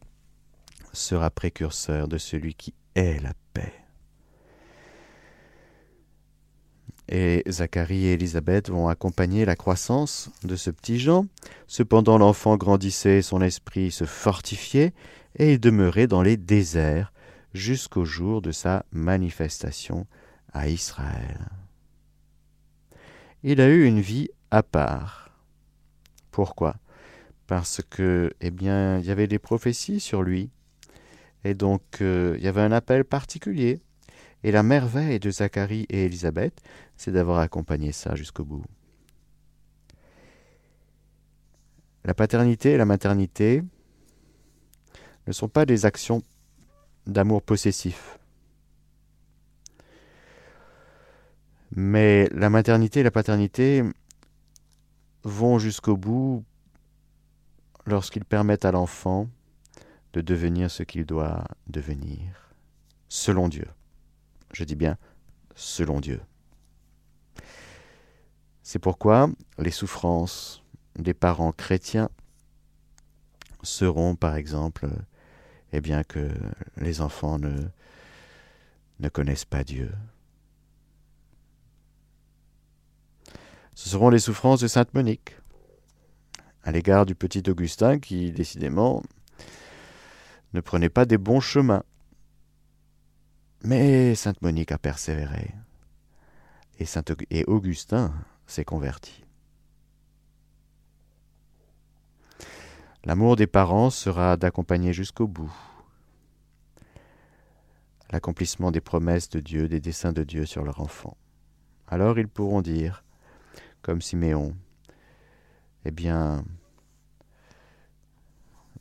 sera 0.92 1.30
précurseur 1.30 2.08
de 2.08 2.18
celui 2.18 2.54
qui 2.54 2.74
est 2.94 3.22
la 3.22 3.32
paix. 3.52 3.72
Et 7.08 7.42
Zacharie 7.48 8.04
et 8.04 8.12
Élisabeth 8.12 8.68
vont 8.68 8.88
accompagner 8.88 9.46
la 9.46 9.56
croissance 9.56 10.30
de 10.44 10.56
ce 10.56 10.70
petit 10.70 10.98
Jean. 10.98 11.26
Cependant 11.66 12.18
l'enfant 12.18 12.56
grandissait, 12.56 13.22
son 13.22 13.40
esprit 13.40 13.90
se 13.90 14.04
fortifiait, 14.04 14.92
et 15.36 15.54
il 15.54 15.60
demeurait 15.60 16.06
dans 16.06 16.22
les 16.22 16.36
déserts 16.36 17.12
jusqu'au 17.54 18.04
jour 18.04 18.42
de 18.42 18.52
sa 18.52 18.84
manifestation 18.92 20.06
à 20.52 20.68
Israël. 20.68 21.48
Il 23.42 23.60
a 23.60 23.68
eu 23.68 23.84
une 23.84 24.00
vie 24.00 24.28
à 24.50 24.62
part. 24.62 25.30
Pourquoi? 26.30 26.76
Parce 27.46 27.80
que, 27.88 28.32
eh 28.40 28.50
bien, 28.50 28.98
il 28.98 29.06
y 29.06 29.10
avait 29.10 29.28
des 29.28 29.38
prophéties 29.38 30.00
sur 30.00 30.22
lui. 30.22 30.50
Et 31.44 31.54
donc, 31.54 31.82
euh, 32.00 32.36
il 32.38 32.44
y 32.44 32.48
avait 32.48 32.60
un 32.60 32.72
appel 32.72 33.04
particulier. 33.04 33.80
Et 34.44 34.52
la 34.52 34.62
merveille 34.62 35.18
de 35.18 35.30
Zacharie 35.30 35.86
et 35.88 36.04
Élisabeth, 36.04 36.60
c'est 36.96 37.10
d'avoir 37.10 37.38
accompagné 37.38 37.92
ça 37.92 38.14
jusqu'au 38.14 38.44
bout. 38.44 38.64
La 42.04 42.14
paternité 42.14 42.72
et 42.72 42.76
la 42.76 42.84
maternité 42.84 43.62
ne 45.26 45.32
sont 45.32 45.48
pas 45.48 45.66
des 45.66 45.84
actions 45.86 46.22
d'amour 47.06 47.42
possessif. 47.42 48.18
Mais 51.74 52.28
la 52.32 52.48
maternité 52.48 53.00
et 53.00 53.02
la 53.02 53.10
paternité 53.10 53.82
vont 55.22 55.58
jusqu'au 55.58 55.96
bout 55.96 56.44
lorsqu'ils 57.86 58.24
permettent 58.24 58.64
à 58.64 58.72
l'enfant 58.72 59.28
de 60.18 60.22
devenir 60.22 60.68
ce 60.68 60.82
qu'il 60.82 61.06
doit 61.06 61.44
devenir, 61.68 62.50
selon 63.08 63.48
Dieu. 63.48 63.68
Je 64.52 64.64
dis 64.64 64.74
bien 64.74 64.98
selon 65.54 66.00
Dieu. 66.00 66.20
C'est 68.64 68.80
pourquoi 68.80 69.30
les 69.58 69.70
souffrances 69.70 70.64
des 70.96 71.14
parents 71.14 71.52
chrétiens 71.52 72.10
seront, 73.62 74.16
par 74.16 74.34
exemple, 74.34 74.88
eh 75.72 75.80
bien 75.80 76.02
que 76.02 76.32
les 76.78 77.00
enfants 77.00 77.38
ne 77.38 79.08
connaissent 79.10 79.44
pas 79.44 79.62
Dieu. 79.62 79.92
Ce 83.76 83.88
seront 83.88 84.10
les 84.10 84.18
souffrances 84.18 84.60
de 84.60 84.66
Sainte 84.66 84.92
Monique 84.94 85.36
à 86.64 86.72
l'égard 86.72 87.06
du 87.06 87.14
petit 87.14 87.48
Augustin 87.48 88.00
qui, 88.00 88.32
décidément, 88.32 89.04
ne 90.52 90.60
prenait 90.60 90.88
pas 90.88 91.04
des 91.04 91.18
bons 91.18 91.40
chemins. 91.40 91.84
Mais 93.64 94.14
Sainte 94.14 94.40
Monique 94.42 94.72
a 94.72 94.78
persévéré. 94.78 95.54
Et, 96.78 96.84
Saint 96.84 97.02
et 97.30 97.44
Augustin 97.46 98.14
s'est 98.46 98.64
converti. 98.64 99.24
L'amour 103.04 103.36
des 103.36 103.46
parents 103.46 103.90
sera 103.90 104.36
d'accompagner 104.36 104.92
jusqu'au 104.92 105.26
bout 105.26 105.52
l'accomplissement 108.10 108.70
des 108.70 108.80
promesses 108.80 109.28
de 109.28 109.40
Dieu, 109.40 109.68
des 109.68 109.80
desseins 109.80 110.12
de 110.12 110.24
Dieu 110.24 110.46
sur 110.46 110.64
leur 110.64 110.80
enfant. 110.80 111.16
Alors 111.86 112.18
ils 112.18 112.28
pourront 112.28 112.62
dire, 112.62 113.04
comme 113.82 114.00
Siméon, 114.00 114.54
Eh 115.84 115.90
bien, 115.90 116.44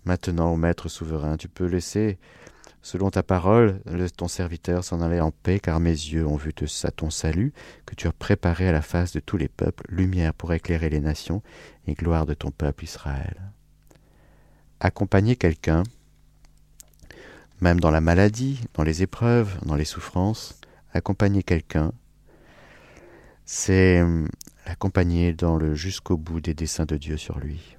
maintenant, 0.08 0.54
ô 0.54 0.56
Maître 0.56 0.88
souverain, 0.88 1.38
tu 1.38 1.50
peux 1.50 1.66
laisser 1.66 2.18
Selon 2.82 3.10
ta 3.10 3.22
parole, 3.22 3.82
ton 4.16 4.30
serviteur 4.30 4.82
s'en 4.82 5.02
allait 5.02 5.20
en 5.20 5.32
paix, 5.32 5.60
car 5.60 5.82
mes 5.82 5.90
yeux 5.90 6.26
ont 6.26 6.38
vu 6.38 6.54
ton 6.54 7.10
salut, 7.10 7.52
que 7.86 7.96
tu 7.96 8.08
as 8.08 8.14
préparé 8.14 8.70
à 8.70 8.72
la 8.72 8.82
face 8.82 9.12
de 9.12 9.20
tous 9.20 9.36
les 9.36 9.50
peuples, 9.50 9.84
lumière 9.90 10.34
pour 10.34 10.54
éclairer 10.54 10.90
les 10.90 11.02
nations, 11.02 11.44
et 11.86 11.96
gloire 11.96 12.26
de 12.26 12.34
ton 12.34 12.50
peuple 12.50 12.86
Israël. 12.86 13.52
Accompagner 14.80 15.36
quelqu'un, 15.36 15.84
même 17.60 17.82
dans 17.82 17.92
la 17.92 18.00
maladie, 18.00 18.62
dans 18.74 18.84
les 18.84 19.04
épreuves, 19.04 19.60
dans 19.66 19.76
les 19.76 19.84
souffrances, 19.84 20.62
accompagner 20.94 21.44
quelqu'un, 21.44 21.92
c'est 23.44 24.02
hum, 24.02 24.30
l'accompagner 24.66 25.34
dans 25.34 25.58
le 25.58 25.76
jusqu'au 25.76 26.16
bout 26.16 26.40
des 26.40 26.54
desseins 26.54 26.86
de 26.86 26.96
Dieu 26.96 27.18
sur 27.18 27.40
lui. 27.40 27.77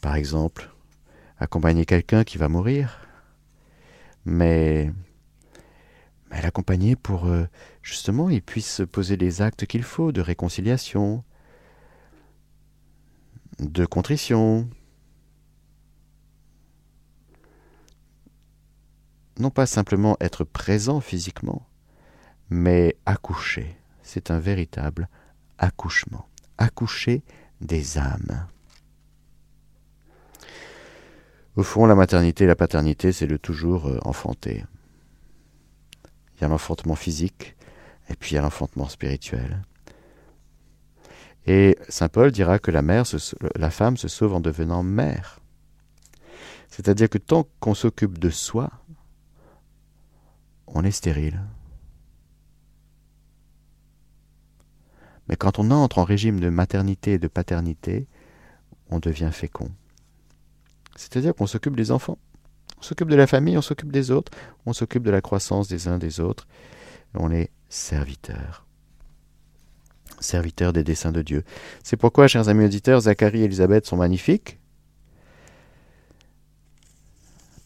Par 0.00 0.14
exemple, 0.14 0.70
accompagner 1.38 1.84
quelqu'un 1.84 2.24
qui 2.24 2.38
va 2.38 2.48
mourir, 2.48 3.00
mais, 4.24 4.92
mais 6.30 6.42
l'accompagner 6.42 6.96
pour 6.96 7.26
euh, 7.26 7.46
justement 7.82 8.30
il 8.30 8.42
puisse 8.42 8.82
poser 8.90 9.16
les 9.16 9.42
actes 9.42 9.66
qu'il 9.66 9.82
faut 9.82 10.12
de 10.12 10.20
réconciliation, 10.20 11.24
de 13.58 13.86
contrition. 13.86 14.68
Non 19.38 19.50
pas 19.50 19.66
simplement 19.66 20.16
être 20.20 20.44
présent 20.44 21.00
physiquement, 21.00 21.66
mais 22.50 22.96
accoucher. 23.06 23.76
C'est 24.02 24.30
un 24.30 24.38
véritable 24.38 25.08
accouchement. 25.58 26.26
Accoucher 26.56 27.22
des 27.60 27.98
âmes. 27.98 28.48
Au 31.58 31.64
fond, 31.64 31.86
la 31.86 31.96
maternité 31.96 32.44
et 32.44 32.46
la 32.46 32.54
paternité, 32.54 33.10
c'est 33.10 33.26
le 33.26 33.36
toujours 33.36 33.88
euh, 33.88 33.98
enfanter. 34.04 34.64
Il 36.36 36.42
y 36.42 36.44
a 36.44 36.48
l'enfantement 36.48 36.94
physique, 36.94 37.56
et 38.08 38.14
puis 38.14 38.30
il 38.30 38.34
y 38.36 38.38
a 38.38 38.42
l'enfantement 38.42 38.88
spirituel. 38.88 39.64
Et 41.48 41.76
Saint 41.88 42.08
Paul 42.08 42.30
dira 42.30 42.60
que 42.60 42.70
la, 42.70 42.80
la 43.56 43.70
femme 43.70 43.96
se 43.96 44.06
sauve 44.06 44.34
en 44.34 44.40
devenant 44.40 44.84
mère. 44.84 45.40
C'est-à-dire 46.68 47.08
que 47.08 47.18
tant 47.18 47.48
qu'on 47.58 47.74
s'occupe 47.74 48.18
de 48.18 48.30
soi, 48.30 48.70
on 50.68 50.84
est 50.84 50.92
stérile. 50.92 51.42
Mais 55.28 55.34
quand 55.34 55.58
on 55.58 55.72
entre 55.72 55.98
en 55.98 56.04
régime 56.04 56.38
de 56.38 56.50
maternité 56.50 57.14
et 57.14 57.18
de 57.18 57.26
paternité, 57.26 58.06
on 58.90 59.00
devient 59.00 59.30
fécond. 59.32 59.72
C'est-à-dire 60.98 61.32
qu'on 61.32 61.46
s'occupe 61.46 61.76
des 61.76 61.92
enfants. 61.92 62.18
On 62.78 62.82
s'occupe 62.82 63.08
de 63.08 63.14
la 63.14 63.28
famille, 63.28 63.56
on 63.56 63.62
s'occupe 63.62 63.92
des 63.92 64.10
autres, 64.10 64.32
on 64.66 64.72
s'occupe 64.72 65.04
de 65.04 65.10
la 65.10 65.20
croissance 65.20 65.68
des 65.68 65.86
uns 65.86 65.96
des 65.96 66.18
autres. 66.18 66.48
On 67.14 67.30
est 67.30 67.50
serviteurs. 67.68 68.66
Serviteurs 70.18 70.72
des 70.72 70.82
desseins 70.82 71.12
de 71.12 71.22
Dieu. 71.22 71.44
C'est 71.84 71.96
pourquoi, 71.96 72.26
chers 72.26 72.48
amis 72.48 72.64
auditeurs, 72.64 73.02
Zacharie 73.02 73.42
et 73.42 73.44
Élisabeth 73.44 73.86
sont 73.86 73.96
magnifiques. 73.96 74.58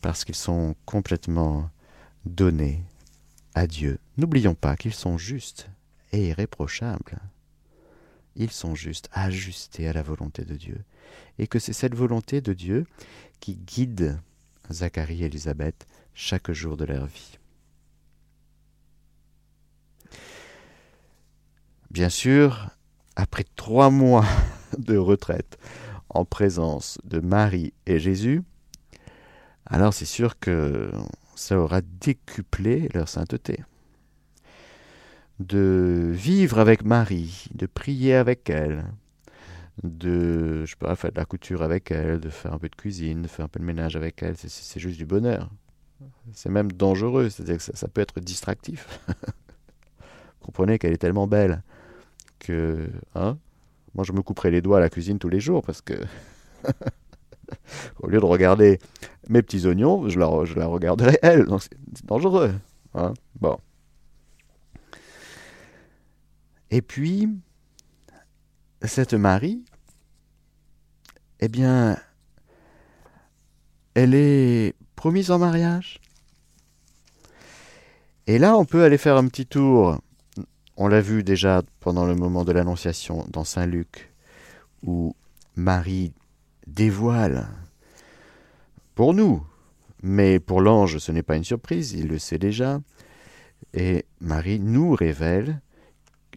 Parce 0.02 0.24
qu'ils 0.24 0.34
sont 0.34 0.76
complètement 0.84 1.70
donnés 2.26 2.84
à 3.54 3.66
Dieu. 3.66 3.98
N'oublions 4.18 4.54
pas 4.54 4.76
qu'ils 4.76 4.94
sont 4.94 5.16
justes 5.16 5.70
et 6.12 6.28
irréprochables. 6.28 7.18
Ils 8.36 8.50
sont 8.50 8.74
justes, 8.74 9.08
ajustés 9.12 9.88
à 9.88 9.94
la 9.94 10.02
volonté 10.02 10.44
de 10.44 10.54
Dieu. 10.54 10.84
Et 11.38 11.46
que 11.46 11.58
c'est 11.58 11.72
cette 11.72 11.94
volonté 11.94 12.40
de 12.40 12.52
Dieu 12.52 12.86
qui 13.40 13.56
guide 13.56 14.20
Zacharie 14.70 15.22
et 15.22 15.26
Élisabeth 15.26 15.86
chaque 16.14 16.52
jour 16.52 16.76
de 16.76 16.84
leur 16.84 17.06
vie. 17.06 17.38
Bien 21.90 22.08
sûr, 22.08 22.70
après 23.16 23.44
trois 23.56 23.90
mois 23.90 24.24
de 24.78 24.96
retraite 24.96 25.58
en 26.08 26.24
présence 26.24 26.98
de 27.04 27.20
Marie 27.20 27.72
et 27.86 27.98
Jésus, 27.98 28.42
alors 29.66 29.92
c'est 29.92 30.06
sûr 30.06 30.38
que 30.38 30.90
ça 31.34 31.58
aura 31.58 31.80
décuplé 31.80 32.88
leur 32.94 33.08
sainteté. 33.08 33.62
De 35.40 36.10
vivre 36.12 36.58
avec 36.58 36.84
Marie, 36.84 37.46
de 37.54 37.66
prier 37.66 38.14
avec 38.14 38.48
elle, 38.48 38.84
de, 39.82 40.64
je 40.64 40.70
sais 40.70 40.76
pas, 40.76 40.94
faire 40.96 41.12
de 41.12 41.18
la 41.18 41.24
couture 41.24 41.62
avec 41.62 41.90
elle, 41.90 42.20
de 42.20 42.30
faire 42.30 42.52
un 42.52 42.58
peu 42.58 42.68
de 42.68 42.76
cuisine, 42.76 43.22
de 43.22 43.28
faire 43.28 43.44
un 43.44 43.48
peu 43.48 43.60
de 43.60 43.64
ménage 43.64 43.96
avec 43.96 44.22
elle, 44.22 44.36
c'est 44.36 44.80
juste 44.80 44.96
du 44.96 45.06
bonheur. 45.06 45.50
C'est 46.32 46.48
même 46.48 46.70
dangereux, 46.70 47.30
c'est-à-dire 47.30 47.58
que 47.58 47.76
ça, 47.76 47.88
peut 47.88 48.00
être 48.00 48.20
distractif. 48.20 49.00
Comprenez 50.40 50.78
qu'elle 50.78 50.92
est 50.92 50.98
tellement 50.98 51.26
belle 51.26 51.62
que, 52.38 52.88
hein, 53.14 53.38
moi 53.94 54.04
je 54.04 54.12
me 54.12 54.22
couperais 54.22 54.50
les 54.50 54.60
doigts 54.60 54.78
à 54.78 54.80
la 54.80 54.90
cuisine 54.90 55.18
tous 55.18 55.28
les 55.28 55.40
jours 55.40 55.62
parce 55.62 55.80
que, 55.80 55.94
au 58.00 58.08
lieu 58.08 58.18
de 58.18 58.24
regarder 58.24 58.78
mes 59.28 59.42
petits 59.42 59.66
oignons, 59.66 60.08
je 60.08 60.18
la, 60.18 60.44
je 60.44 60.54
la 60.54 60.66
regarderai 60.66 61.18
elle, 61.22 61.44
donc 61.44 61.62
c'est 61.62 62.06
dangereux. 62.06 62.52
Hein 62.94 63.14
bon. 63.40 63.58
Et 66.70 66.82
puis, 66.82 67.28
cette 68.82 69.14
Marie, 69.14 69.64
eh 71.44 71.48
bien, 71.48 71.98
elle 73.94 74.14
est 74.14 74.74
promise 74.94 75.32
en 75.32 75.40
mariage. 75.40 75.98
Et 78.28 78.38
là, 78.38 78.56
on 78.56 78.64
peut 78.64 78.84
aller 78.84 78.96
faire 78.96 79.16
un 79.16 79.26
petit 79.26 79.46
tour. 79.46 80.00
On 80.76 80.86
l'a 80.86 81.00
vu 81.00 81.24
déjà 81.24 81.62
pendant 81.80 82.06
le 82.06 82.14
moment 82.14 82.44
de 82.44 82.52
l'Annonciation 82.52 83.26
dans 83.28 83.42
Saint 83.42 83.66
Luc, 83.66 84.12
où 84.84 85.16
Marie 85.56 86.12
dévoile 86.68 87.48
pour 88.94 89.12
nous, 89.12 89.44
mais 90.00 90.38
pour 90.38 90.60
l'ange, 90.60 90.98
ce 90.98 91.10
n'est 91.10 91.24
pas 91.24 91.34
une 91.34 91.42
surprise, 91.42 91.90
il 91.90 92.06
le 92.06 92.20
sait 92.20 92.38
déjà. 92.38 92.80
Et 93.74 94.06
Marie 94.20 94.60
nous 94.60 94.92
révèle 94.92 95.60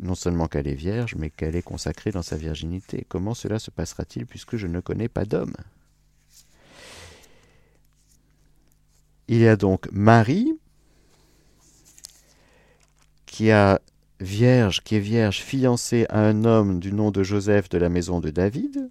non 0.02 0.16
seulement 0.16 0.48
qu'elle 0.48 0.68
est 0.68 0.76
vierge, 0.76 1.16
mais 1.16 1.30
qu'elle 1.30 1.56
est 1.56 1.62
consacrée 1.62 2.12
dans 2.12 2.22
sa 2.22 2.38
virginité. 2.38 3.06
Comment 3.08 3.34
cela 3.34 3.60
se 3.60 3.72
passera-t-il 3.72 4.26
puisque 4.26 4.58
je 4.58 4.68
ne 4.68 4.80
connais 4.80 5.10
pas 5.10 5.26
d'homme? 5.26 5.56
Il 9.28 9.40
y 9.40 9.48
a 9.48 9.56
donc 9.56 9.90
Marie, 9.92 10.60
qui 13.26 13.52
a 13.52 13.82
vierge, 14.20 14.82
qui 14.84 14.96
est 14.96 15.00
vierge, 15.00 15.42
fiancée 15.42 16.06
à 16.10 16.20
un 16.20 16.46
homme 16.46 16.80
du 16.80 16.94
nom 16.94 17.12
de 17.12 17.24
Joseph 17.24 17.70
de 17.70 17.78
la 17.78 17.90
maison 17.90 18.20
de 18.20 18.30
David. 18.30 18.90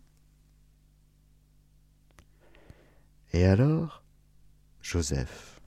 Et 3.32 3.44
alors, 3.44 4.02
Joseph. 4.82 5.60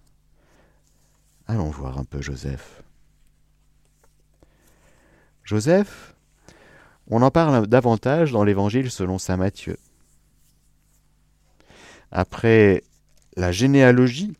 Allons 1.47 1.69
voir 1.69 1.97
un 1.97 2.03
peu 2.03 2.21
Joseph. 2.21 2.83
Joseph, 5.47 6.13
on 7.09 7.21
en 7.21 7.31
parle 7.31 7.67
davantage 7.67 8.33
dans 8.33 8.43
l'Évangile 8.43 8.91
selon 8.91 9.17
Saint 9.17 9.37
Matthieu. 9.37 9.77
Après 12.11 12.83
la 13.37 13.53
généalogie, 13.53 14.33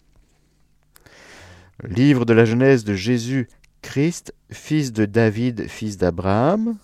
livre 1.86 2.26
de 2.26 2.34
la 2.34 2.44
Genèse 2.44 2.84
de 2.84 2.94
Jésus 2.94 3.48
Christ, 3.82 4.34
fils 4.52 4.92
de 4.92 5.06
David, 5.06 5.70
fils 5.70 5.96
d'Abraham, 5.96 6.78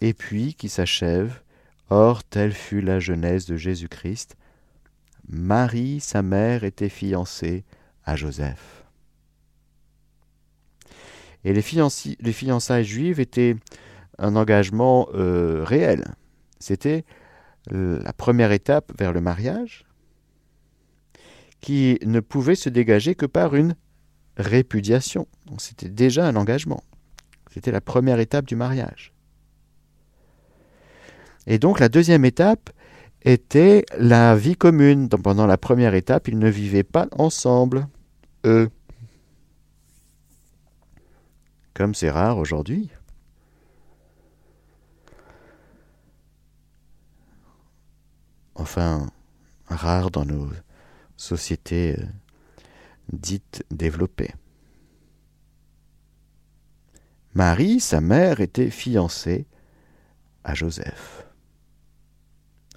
et 0.00 0.14
puis 0.14 0.54
qui 0.54 0.70
s'achève, 0.70 1.42
Or 1.90 2.24
telle 2.24 2.54
fut 2.54 2.80
la 2.80 2.98
Genèse 2.98 3.44
de 3.44 3.56
Jésus-Christ. 3.56 4.36
Marie, 5.28 6.00
sa 6.00 6.22
mère, 6.22 6.64
était 6.64 6.88
fiancée 6.88 7.64
à 8.06 8.16
Joseph. 8.16 8.77
Et 11.44 11.52
les, 11.52 11.62
fiançailles 11.62 12.84
juives 12.84 13.20
étaient 13.20 13.56
un 14.18 14.36
engagement 14.36 15.08
euh, 15.14 15.62
réel. 15.64 16.14
C'était 16.58 17.04
la 17.70 18.14
première 18.14 18.50
étape 18.50 18.92
vers 18.98 19.12
le 19.12 19.20
mariage 19.20 19.84
qui 21.60 21.98
ne 22.04 22.20
pouvait 22.20 22.54
se 22.54 22.68
dégager 22.68 23.14
que 23.14 23.26
par 23.26 23.54
une 23.54 23.74
répudiation. 24.36 25.26
C'était 25.58 25.88
déjà 25.88 26.26
un 26.26 26.36
engagement. 26.36 26.82
C'était 27.52 27.72
la 27.72 27.80
première 27.80 28.20
étape 28.20 28.46
du 28.46 28.56
mariage. 28.56 29.12
Et 31.46 31.58
donc 31.58 31.80
la 31.80 31.88
deuxième 31.88 32.24
étape 32.24 32.70
était 33.22 33.84
la 33.98 34.36
vie 34.36 34.56
commune. 34.56 35.08
Pendant 35.08 35.46
la 35.46 35.58
première 35.58 35.94
étape, 35.94 36.28
ils 36.28 36.38
ne 36.38 36.48
vivaient 36.48 36.84
pas 36.84 37.08
ensemble, 37.12 37.88
eux 38.44 38.70
comme 41.78 41.94
c'est 41.94 42.10
rare 42.10 42.38
aujourd'hui. 42.38 42.90
Enfin, 48.56 49.08
rare 49.68 50.10
dans 50.10 50.24
nos 50.24 50.50
sociétés 51.16 51.94
euh, 51.96 52.04
dites 53.12 53.64
développées. 53.70 54.34
Marie, 57.34 57.78
sa 57.78 58.00
mère, 58.00 58.40
était 58.40 58.70
fiancée 58.70 59.46
à 60.42 60.54
Joseph. 60.54 61.28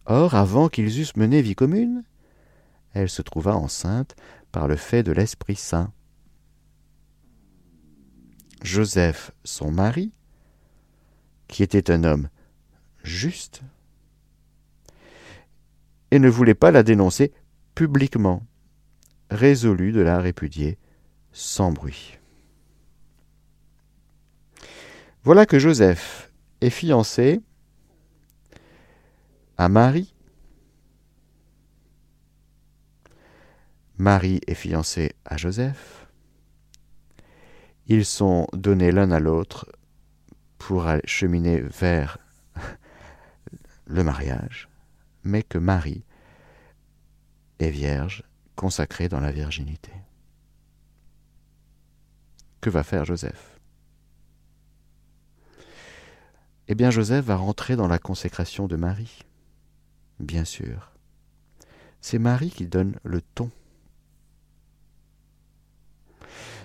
Or, 0.06 0.36
avant 0.36 0.70
qu'ils 0.70 1.00
eussent 1.00 1.16
mené 1.16 1.42
vie 1.42 1.56
commune, 1.56 2.04
elle 2.94 3.10
se 3.10 3.24
trouva 3.24 3.56
enceinte 3.56 4.16
par 4.52 4.68
le 4.68 4.76
fait 4.76 5.02
de 5.02 5.12
l'Esprit 5.12 5.56
Saint. 5.56 5.92
Joseph, 8.62 9.32
son 9.44 9.72
mari, 9.72 10.12
qui 11.48 11.64
était 11.64 11.92
un 11.92 12.04
homme 12.04 12.30
juste, 13.04 13.62
et 16.12 16.20
ne 16.20 16.30
voulait 16.30 16.54
pas 16.54 16.72
la 16.72 16.84
dénoncer 16.84 17.34
publiquement, 17.74 18.46
résolu 19.30 19.92
de 19.92 20.02
la 20.02 20.20
répudier 20.20 20.78
sans 21.32 21.72
bruit. 21.72 22.20
Voilà 25.24 25.46
que 25.46 25.60
Joseph 25.60 26.32
est 26.62 26.70
fiancé 26.70 27.42
à 29.58 29.70
Marie. 29.70 30.14
Marie 33.98 34.42
est 34.48 34.56
fiancée 34.56 35.14
à 35.26 35.38
Joseph. 35.38 36.11
Ils 37.94 38.06
sont 38.06 38.48
donnés 38.54 38.94
l'un 38.94 39.12
à 39.12 39.20
l'autre 39.20 39.70
pour 40.58 40.88
cheminer 41.04 41.60
vers 41.60 42.20
le 43.86 44.02
mariage, 44.02 44.70
mais 45.26 45.44
que 45.44 45.58
Marie 45.58 46.06
est 47.60 47.70
vierge, 47.70 48.24
consacrée 48.56 49.10
dans 49.10 49.20
la 49.20 49.34
virginité. 49.34 49.92
Que 52.62 52.70
va 52.70 52.84
faire 52.84 53.04
Joseph? 53.04 53.60
Eh 56.70 56.76
bien 56.76 56.92
Joseph 56.92 57.26
va 57.26 57.36
rentrer 57.36 57.76
dans 57.76 57.90
la 57.90 58.00
consécration 58.00 58.68
de 58.68 58.78
Marie, 58.78 59.26
bien 60.22 60.46
sûr. 60.46 60.94
C'est 62.00 62.20
Marie 62.20 62.52
qui 62.52 62.68
donne 62.68 62.98
le 63.04 63.20
ton. 63.20 63.52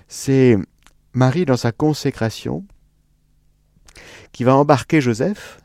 C'est 0.06 0.56
Marie 1.16 1.46
dans 1.46 1.56
sa 1.56 1.72
consécration, 1.72 2.66
qui 4.32 4.44
va 4.44 4.54
embarquer 4.54 5.00
Joseph 5.00 5.62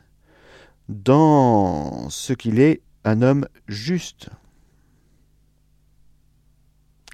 dans 0.88 2.08
ce 2.08 2.32
qu'il 2.32 2.58
est 2.58 2.80
un 3.04 3.20
homme 3.20 3.46
juste. 3.68 4.30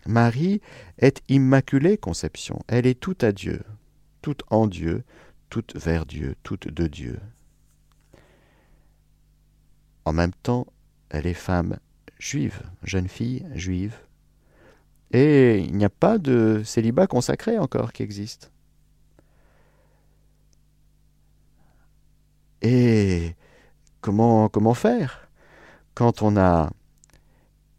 Marie 0.06 0.60
est 0.98 1.20
immaculée 1.28 1.98
conception, 1.98 2.60
elle 2.68 2.86
est 2.86 3.00
toute 3.00 3.24
à 3.24 3.32
Dieu, 3.32 3.64
toute 4.22 4.44
en 4.50 4.68
Dieu, 4.68 5.02
toute 5.50 5.74
vers 5.74 6.06
Dieu, 6.06 6.36
toute 6.44 6.68
de 6.68 6.86
Dieu. 6.86 7.18
En 10.04 10.12
même 10.12 10.32
temps, 10.44 10.68
elle 11.10 11.26
est 11.26 11.34
femme 11.34 11.80
juive, 12.20 12.62
jeune 12.84 13.08
fille 13.08 13.44
juive, 13.54 13.96
et 15.12 15.60
il 15.60 15.76
n'y 15.76 15.84
a 15.84 15.90
pas 15.90 16.18
de 16.18 16.62
célibat 16.64 17.06
consacré 17.06 17.58
encore 17.58 17.92
qui 17.92 18.02
existe. 18.02 18.50
Et 22.62 23.34
comment, 24.00 24.74
faire 24.74 25.28
quand 25.94 26.22
on 26.22 26.36
a 26.36 26.70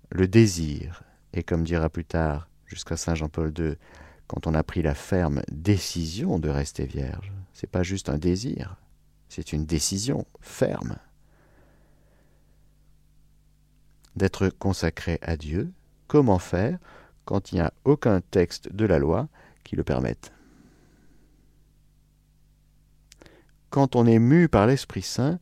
le 0.10 0.28
désir, 0.28 1.04
et 1.34 1.44
comme 1.44 1.64
dira 1.64 1.90
plus 1.90 2.06
tard 2.06 2.50
jusqu'à 2.66 2.98
Saint 2.98 3.16
Jean-Paul 3.16 3.54
II, 3.58 3.76
quand 4.28 4.48
on 4.48 4.54
a 4.54 4.64
pris 4.64 4.82
la 4.82 4.96
ferme 4.96 5.42
décision 5.52 6.40
de 6.40 6.50
rester 6.50 6.86
vierge, 6.86 7.32
c'est 7.54 7.70
pas 7.70 7.84
juste 7.84 8.10
un 8.10 8.18
désir, 8.18 8.76
c'est 9.28 9.54
une 9.54 9.66
décision 9.66 10.26
ferme 10.42 10.98
d'être 14.16 14.50
consacré 14.50 15.20
à 15.22 15.38
Dieu. 15.38 15.72
Comment 16.08 16.40
faire 16.40 16.80
quand 17.30 17.52
il 17.52 17.56
n'y 17.56 17.62
a 17.62 17.72
aucun 17.86 18.22
texte 18.22 18.74
de 18.74 18.86
la 18.86 18.98
loi 18.98 19.28
qui 19.64 19.76
le 19.76 19.84
permette. 19.84 20.34
Quand 23.70 23.96
on 23.96 24.08
est 24.08 24.18
mu 24.18 24.50
par 24.50 24.66
l'Esprit 24.66 25.04
Saint 25.04 25.38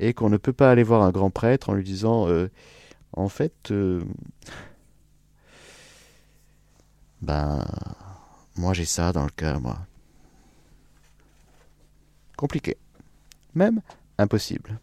et 0.00 0.14
qu'on 0.14 0.30
ne 0.30 0.36
peut 0.36 0.52
pas 0.52 0.68
aller 0.68 0.82
voir 0.82 1.02
un 1.02 1.12
grand 1.12 1.30
prêtre 1.30 1.70
en 1.70 1.74
lui 1.74 1.84
disant 1.84 2.26
euh, 2.26 2.50
en 3.12 3.28
fait 3.28 3.70
euh, 3.70 4.02
ben 7.22 7.64
moi 8.56 8.74
j'ai 8.74 8.84
ça 8.84 9.12
dans 9.12 9.22
le 9.22 9.30
cœur 9.30 9.60
moi 9.60 9.78
compliqué. 12.36 12.78
Même 13.54 13.80
impossible. 14.18 14.80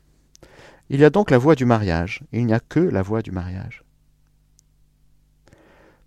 Il 0.89 1.01
y 1.01 1.03
a 1.03 1.09
donc 1.09 1.31
la 1.31 1.37
voie 1.37 1.55
du 1.55 1.65
mariage. 1.65 2.21
Il 2.31 2.45
n'y 2.45 2.53
a 2.53 2.61
que 2.61 2.79
la 2.79 3.01
voie 3.01 3.21
du 3.21 3.31
mariage 3.31 3.84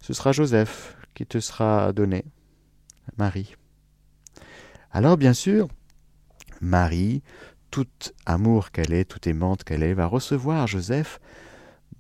ce 0.09 0.15
sera 0.15 0.33
Joseph 0.33 0.97
qui 1.13 1.27
te 1.27 1.39
sera 1.39 1.93
donné 1.93 2.25
Marie 3.19 3.57
alors 4.91 5.19
bien 5.19 5.35
sûr 5.35 5.69
Marie 6.63 7.23
tout 7.71 7.87
amour 8.25 8.71
qu'elle 8.71 8.95
est, 8.95 9.05
toute 9.05 9.27
aimante 9.27 9.65
qu'elle 9.65 9.83
est, 9.83 9.93
va 9.93 10.07
recevoir 10.07 10.67
Joseph 10.67 11.21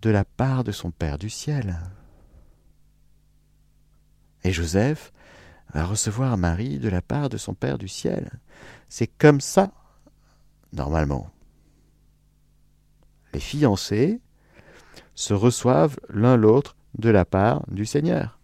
de 0.00 0.08
la 0.08 0.24
part 0.24 0.64
de 0.64 0.72
son 0.72 0.90
Père 0.90 1.18
du 1.18 1.28
ciel. 1.28 1.78
Et 4.42 4.52
Joseph 4.52 5.12
va 5.74 5.84
recevoir 5.84 6.38
Marie 6.38 6.78
de 6.78 6.88
la 6.88 7.02
part 7.02 7.28
de 7.28 7.36
son 7.36 7.52
Père 7.52 7.76
du 7.76 7.88
ciel. 7.88 8.40
C'est 8.88 9.06
comme 9.06 9.42
ça, 9.42 9.70
normalement. 10.72 11.30
Les 13.34 13.40
fiancés 13.40 14.22
se 15.14 15.34
reçoivent 15.34 15.98
l'un 16.08 16.38
l'autre 16.38 16.77
de 16.96 17.10
la 17.10 17.24
part 17.24 17.64
du 17.70 17.84
Seigneur, 17.84 18.38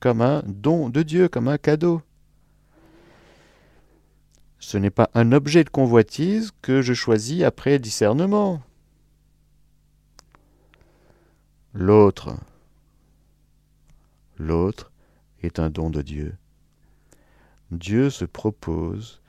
comme 0.00 0.20
un 0.20 0.42
don 0.46 0.88
de 0.88 1.02
Dieu, 1.02 1.28
comme 1.28 1.48
un 1.48 1.58
cadeau. 1.58 2.02
Ce 4.58 4.76
n'est 4.76 4.90
pas 4.90 5.10
un 5.14 5.32
objet 5.32 5.64
de 5.64 5.70
convoitise 5.70 6.52
que 6.62 6.82
je 6.82 6.92
choisis 6.92 7.42
après 7.42 7.78
discernement. 7.78 8.62
L'autre, 11.72 12.36
l'autre 14.36 14.90
est 15.42 15.58
un 15.58 15.70
don 15.70 15.90
de 15.90 16.02
Dieu. 16.02 16.36
Dieu 17.70 18.10
se 18.10 18.24
propose 18.24 19.20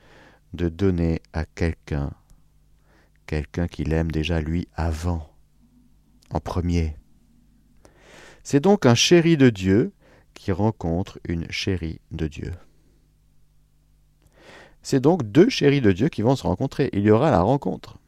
de 0.52 0.68
donner 0.68 1.20
à 1.32 1.44
quelqu'un, 1.44 2.10
quelqu'un 3.26 3.68
qu'il 3.68 3.92
aime 3.92 4.10
déjà 4.10 4.40
lui 4.40 4.66
avant, 4.74 5.30
en 6.30 6.40
premier. 6.40 6.96
C'est 8.42 8.60
donc 8.60 8.86
un 8.86 8.94
chéri 8.94 9.36
de 9.36 9.50
Dieu 9.50 9.92
qui 10.34 10.52
rencontre 10.52 11.18
une 11.24 11.50
chérie 11.50 12.00
de 12.10 12.26
Dieu. 12.26 12.52
C'est 14.82 15.00
donc 15.00 15.24
deux 15.24 15.48
chéris 15.48 15.80
de 15.80 15.92
Dieu 15.92 16.08
qui 16.08 16.22
vont 16.22 16.36
se 16.36 16.44
rencontrer. 16.44 16.88
Il 16.92 17.00
y 17.00 17.10
aura 17.10 17.30
la 17.30 17.42
rencontre. 17.42 17.98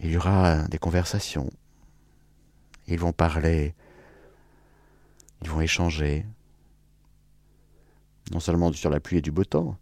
Il 0.00 0.10
y 0.10 0.16
aura 0.16 0.68
des 0.68 0.78
conversations. 0.78 1.50
Ils 2.86 2.98
vont 3.00 3.12
parler. 3.12 3.74
Ils 5.42 5.50
vont 5.50 5.60
échanger. 5.60 6.26
Non 8.32 8.40
seulement 8.40 8.72
sur 8.72 8.90
la 8.90 9.00
pluie 9.00 9.18
et 9.18 9.22
du 9.22 9.30
beau 9.30 9.44
temps, 9.44 9.78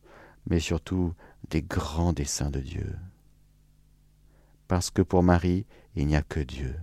mais 0.48 0.60
surtout 0.60 1.14
des 1.50 1.62
grands 1.62 2.12
desseins 2.12 2.50
de 2.50 2.60
Dieu. 2.60 2.96
Parce 4.68 4.90
que 4.90 5.02
pour 5.02 5.22
Marie, 5.22 5.66
il 5.96 6.06
n'y 6.06 6.16
a 6.16 6.22
que 6.22 6.40
Dieu. 6.40 6.74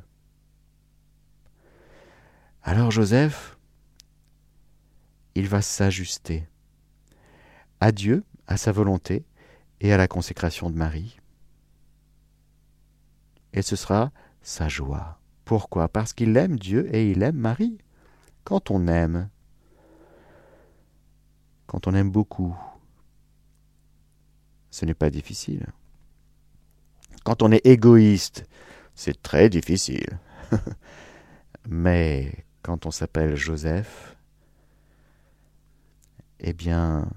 Alors 2.64 2.91
Joseph, 2.91 3.57
il 5.36 5.47
va 5.47 5.61
s'ajuster 5.61 6.47
à 7.80 7.91
Dieu, 7.91 8.24
à 8.47 8.57
sa 8.57 8.72
volonté 8.72 9.26
et 9.80 9.93
à 9.93 9.97
la 9.97 10.07
consécration 10.07 10.70
de 10.70 10.76
Marie. 10.76 11.18
Et 13.53 13.61
ce 13.61 13.76
sera 13.76 14.11
sa 14.41 14.68
joie. 14.68 15.20
Pourquoi? 15.45 15.88
Parce 15.89 16.14
qu'il 16.14 16.36
aime 16.38 16.57
Dieu 16.57 16.93
et 16.95 17.11
il 17.11 17.22
aime 17.22 17.38
Marie. 17.38 17.78
Quand 18.43 18.72
on 18.72 18.88
aime, 18.88 19.30
quand 21.68 21.88
on 21.88 21.93
aime 21.93 22.11
beaucoup, 22.11 22.55
ce 24.72 24.86
n'est 24.86 24.93
pas 24.93 25.09
difficile. 25.09 25.68
Quand 27.24 27.41
on 27.41 27.51
est 27.51 27.66
égoïste, 27.66 28.45
c'est 28.96 29.22
très 29.22 29.50
difficile. 29.50 30.20
Mais 31.68 32.46
quand 32.62 32.86
on 32.86 32.91
s'appelle 32.91 33.36
Joseph, 33.36 34.16
eh 36.39 36.54
bien, 36.54 37.10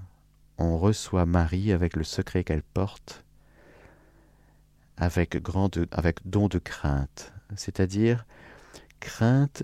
on 0.57 0.77
reçoit 0.77 1.25
Marie 1.25 1.71
avec 1.71 1.95
le 1.95 2.03
secret 2.03 2.43
qu'elle 2.43 2.63
porte, 2.63 3.23
avec, 4.97 5.37
grande, 5.41 5.87
avec 5.91 6.27
don 6.27 6.47
de 6.47 6.59
crainte, 6.59 7.33
c'est-à-dire 7.55 8.25
crainte 8.99 9.63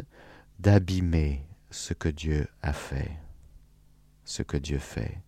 d'abîmer 0.59 1.43
ce 1.72 1.93
que 1.93 2.09
Dieu 2.09 2.47
a 2.61 2.74
fait, 2.74 3.11
ce 4.26 4.43
que 4.43 4.57
Dieu 4.57 4.80
fait. 4.80 5.20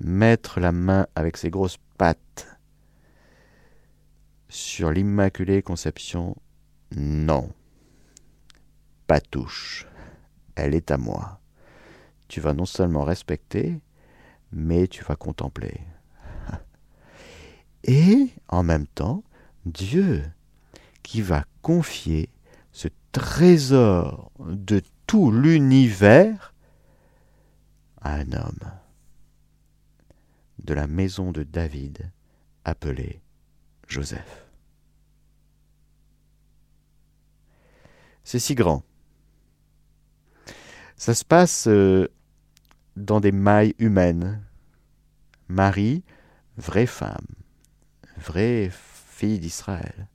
Mettre 0.00 0.60
la 0.60 0.72
main 0.72 1.06
avec 1.14 1.36
ses 1.36 1.50
grosses 1.50 1.78
pattes 1.98 2.57
sur 4.48 4.90
l'Immaculée 4.90 5.62
Conception, 5.62 6.36
non. 6.96 7.52
Pas 9.06 9.20
touche. 9.20 9.86
Elle 10.54 10.74
est 10.74 10.90
à 10.90 10.96
moi 10.96 11.38
tu 12.28 12.40
vas 12.40 12.52
non 12.52 12.66
seulement 12.66 13.04
respecter, 13.04 13.80
mais 14.52 14.86
tu 14.86 15.02
vas 15.02 15.16
contempler. 15.16 15.80
Et 17.84 18.28
en 18.48 18.62
même 18.62 18.86
temps, 18.86 19.24
Dieu 19.64 20.22
qui 21.02 21.22
va 21.22 21.44
confier 21.62 22.28
ce 22.70 22.88
trésor 23.12 24.30
de 24.38 24.82
tout 25.06 25.32
l'univers 25.32 26.54
à 28.02 28.14
un 28.14 28.32
homme 28.32 28.60
de 30.62 30.74
la 30.74 30.86
maison 30.86 31.32
de 31.32 31.44
David 31.44 32.12
appelé 32.64 33.22
Joseph. 33.88 34.46
C'est 38.22 38.38
si 38.38 38.54
grand. 38.54 38.82
Ça 40.96 41.14
se 41.14 41.24
passe 41.24 41.66
euh, 41.66 42.08
dans 42.96 43.20
des 43.20 43.32
mailles 43.32 43.74
humaines. 43.78 44.44
Marie, 45.48 46.04
vraie 46.58 46.86
femme, 46.86 47.26
vraie 48.18 48.70
fille 48.70 49.38
d'Israël. 49.38 50.08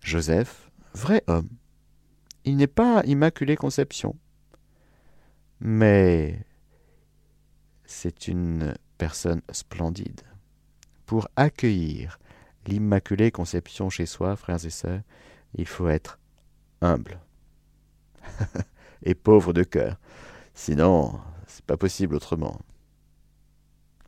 Joseph, 0.00 0.70
vrai 0.94 1.22
homme. 1.26 1.50
Il 2.44 2.56
n'est 2.56 2.66
pas 2.66 3.02
immaculé 3.04 3.56
conception, 3.56 4.16
mais 5.60 6.46
c'est 7.84 8.28
une 8.28 8.74
personne 8.96 9.42
splendide. 9.50 10.22
Pour 11.14 11.28
accueillir 11.36 12.18
l'immaculée 12.66 13.30
conception 13.30 13.88
chez 13.88 14.04
soi, 14.04 14.34
frères 14.34 14.66
et 14.66 14.70
sœurs, 14.70 15.02
il 15.54 15.64
faut 15.64 15.86
être 15.86 16.18
humble. 16.80 17.20
et 19.04 19.14
pauvre 19.14 19.52
de 19.52 19.62
cœur. 19.62 19.96
Sinon, 20.54 21.20
c'est 21.46 21.64
pas 21.64 21.76
possible 21.76 22.16
autrement. 22.16 22.58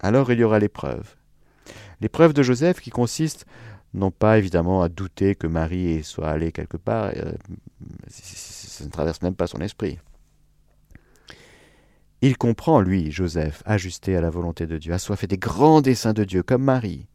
Alors 0.01 0.33
il 0.33 0.41
y 0.41 0.43
aura 0.43 0.59
l'épreuve. 0.59 1.15
L'épreuve 2.01 2.33
de 2.33 2.43
Joseph 2.43 2.81
qui 2.81 2.91
consiste 2.91 3.47
non 3.95 4.11
pas 4.11 4.37
évidemment 4.37 4.83
à 4.83 4.89
douter 4.89 5.37
que 5.37 5.47
Marie 5.47 6.03
soit 6.03 6.29
allée 6.29 6.51
quelque 6.51 6.77
part, 6.77 7.13
euh, 7.15 7.35
ça 8.09 8.85
ne 8.85 8.91
traverse 8.91 9.23
même 9.23 9.37
pas 9.37 9.47
son 9.47 9.61
esprit. 9.61 10.01
Il 12.23 12.39
comprend, 12.39 12.81
lui, 12.81 13.11
Joseph, 13.11 13.63
ajusté 13.67 14.17
à 14.17 14.21
la 14.21 14.31
volonté 14.31 14.67
de 14.67 14.79
Dieu, 14.79 14.93
assoiffé 14.93 15.27
des 15.27 15.39
grands 15.39 15.83
desseins 15.83 16.15
de 16.15 16.25
Dieu, 16.25 16.43
comme 16.43 16.65
Marie. 16.65 17.07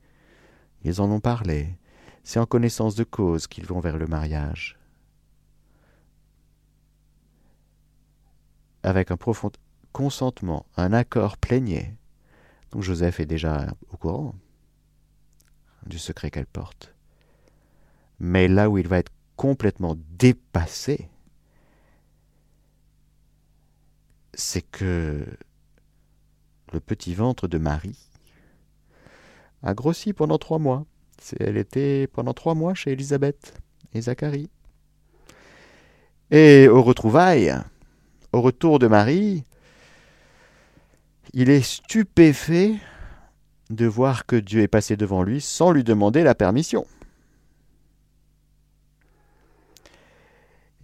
Ils 0.84 1.02
en 1.02 1.10
ont 1.10 1.20
parlé. 1.20 1.78
C'est 2.24 2.40
en 2.40 2.46
connaissance 2.46 2.96
de 2.96 3.04
cause 3.04 3.48
qu'ils 3.48 3.66
vont 3.66 3.80
vers 3.80 3.98
le 3.98 4.08
mariage. 4.08 4.78
Avec 8.84 9.12
un 9.12 9.18
profond 9.18 9.52
consentement, 9.92 10.66
un 10.78 10.94
accord 10.94 11.38
plénier. 11.38 11.96
Donc 12.72 12.84
Joseph 12.84 13.20
est 13.20 13.26
déjà 13.26 13.68
au 13.92 13.98
courant 13.98 14.36
du 15.86 16.00
secret 16.00 16.32
qu'elle 16.32 16.48
porte. 16.48 16.96
Mais 18.20 18.48
là 18.48 18.70
où 18.70 18.78
il 18.78 18.88
va 18.88 19.00
être 19.00 19.12
complètement 19.36 19.98
dépassé, 20.12 21.10
c'est 24.34 24.62
que 24.62 25.26
le 26.74 26.80
petit 26.80 27.14
ventre 27.14 27.48
de 27.48 27.58
Marie 27.58 27.98
a 29.64 29.74
grossi 29.74 30.14
pendant 30.14 30.38
trois 30.38 30.60
mois. 30.60 30.86
Elle 31.40 31.58
était 31.58 32.08
pendant 32.08 32.34
trois 32.34 32.56
mois 32.56 32.74
chez 32.74 32.92
Élisabeth 32.92 33.60
et 33.94 34.02
Zacharie. 34.02 34.50
Et 36.32 36.68
au 36.68 36.82
retrouvailles, 36.82 37.54
au 38.32 38.42
retour 38.42 38.80
de 38.80 38.88
Marie, 38.88 39.44
il 41.34 41.50
est 41.50 41.62
stupéfait 41.62 42.76
de 43.70 43.86
voir 43.86 44.26
que 44.26 44.36
Dieu 44.36 44.62
est 44.62 44.68
passé 44.68 44.98
devant 44.98 45.24
lui 45.24 45.42
sans 45.42 45.72
lui 45.72 45.84
demander 45.84 46.24
la 46.24 46.36
permission. 46.36 46.86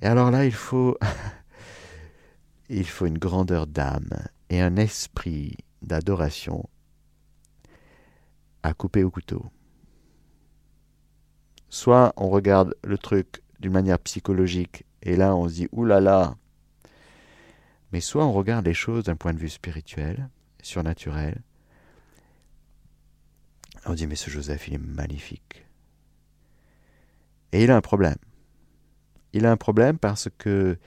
Et 0.02 0.06
alors 0.06 0.30
là, 0.32 0.45
il 0.45 0.54
faut, 0.54 0.98
il 2.70 2.86
faut 2.86 3.05
une 3.05 3.18
grandeur 3.18 3.68
d'âme 3.68 4.09
et 4.49 4.61
un 4.61 4.76
esprit 4.78 5.57
d'adoration 5.82 6.68
à 8.63 8.74
couper 8.74 9.03
au 9.03 9.11
couteau. 9.11 9.45
Soit 11.70 12.13
on 12.18 12.30
regarde 12.30 12.76
le 12.84 12.97
truc 12.97 13.41
d'une 13.59 13.74
manière 13.74 13.99
psychologique 13.99 14.86
et 15.01 15.15
là 15.15 15.36
on 15.36 15.47
se 15.47 15.53
dit 15.55 15.68
oulala, 15.72 16.36
mais 17.91 18.01
soit 18.01 18.26
on 18.26 18.34
regarde 18.34 18.65
les 18.65 18.74
choses 18.74 19.05
d'un 19.05 19.15
point 19.15 19.34
de 19.34 19.39
vue 19.39 19.49
spirituel, 19.49 20.30
surnaturel, 20.61 21.41
on 23.89 23.93
dit, 23.93 24.07
mais 24.07 24.15
ce 24.15 24.30
Joseph, 24.30 24.68
il 24.68 24.74
est 24.74 24.86
magnifique. 24.86 25.65
Et 27.53 27.63
il 27.63 27.72
a 27.72 27.76
un 27.76 27.82
problème. 27.82 28.18
Il 29.34 29.45
a 29.45 29.51
un 29.51 29.57
problème 29.57 29.97
parce 29.97 30.30
que, 30.38 30.78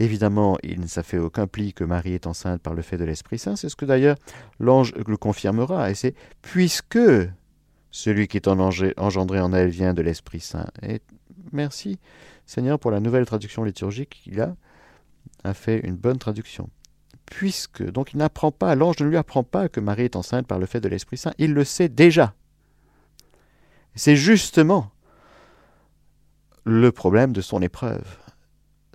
évidemment, 0.00 0.58
il 0.62 0.80
ne 0.80 0.86
ça 0.86 1.02
fait 1.02 1.18
aucun 1.18 1.46
pli 1.46 1.72
que 1.72 1.84
Marie 1.84 2.14
est 2.14 2.26
enceinte 2.26 2.60
par 2.62 2.74
le 2.74 2.82
fait 2.82 2.96
de 2.96 3.04
l'Esprit 3.04 3.38
Saint. 3.38 3.54
C'est 3.54 3.68
ce 3.68 3.76
que 3.76 3.84
d'ailleurs 3.84 4.16
l'ange 4.58 4.94
le 4.94 5.16
confirmera. 5.16 5.90
Et 5.90 5.94
c'est 5.94 6.14
puisque 6.42 6.98
celui 7.90 8.26
qui 8.26 8.36
est 8.36 8.48
engendré 8.48 9.40
en 9.40 9.52
elle 9.52 9.68
vient 9.68 9.94
de 9.94 10.02
l'Esprit 10.02 10.40
Saint. 10.40 10.66
Et 10.82 11.00
merci 11.52 11.98
Seigneur 12.46 12.78
pour 12.78 12.90
la 12.90 13.00
nouvelle 13.00 13.26
traduction 13.26 13.62
liturgique 13.62 14.20
qu'il 14.24 14.40
a, 14.40 14.56
a 15.44 15.54
fait 15.54 15.80
une 15.80 15.96
bonne 15.96 16.18
traduction. 16.18 16.68
Puisque, 17.26 17.88
donc 17.88 18.12
il 18.12 18.16
n'apprend 18.16 18.50
pas, 18.50 18.74
l'ange 18.74 18.98
ne 19.00 19.06
lui 19.06 19.16
apprend 19.16 19.44
pas 19.44 19.68
que 19.68 19.78
Marie 19.78 20.04
est 20.04 20.16
enceinte 20.16 20.48
par 20.48 20.58
le 20.58 20.66
fait 20.66 20.80
de 20.80 20.88
l'Esprit 20.88 21.16
Saint, 21.16 21.32
il 21.38 21.52
le 21.52 21.62
sait 21.62 21.88
déjà. 21.88 22.34
C'est 23.94 24.16
justement 24.16 24.90
le 26.64 26.90
problème 26.90 27.32
de 27.32 27.40
son 27.40 27.62
épreuve. 27.62 28.04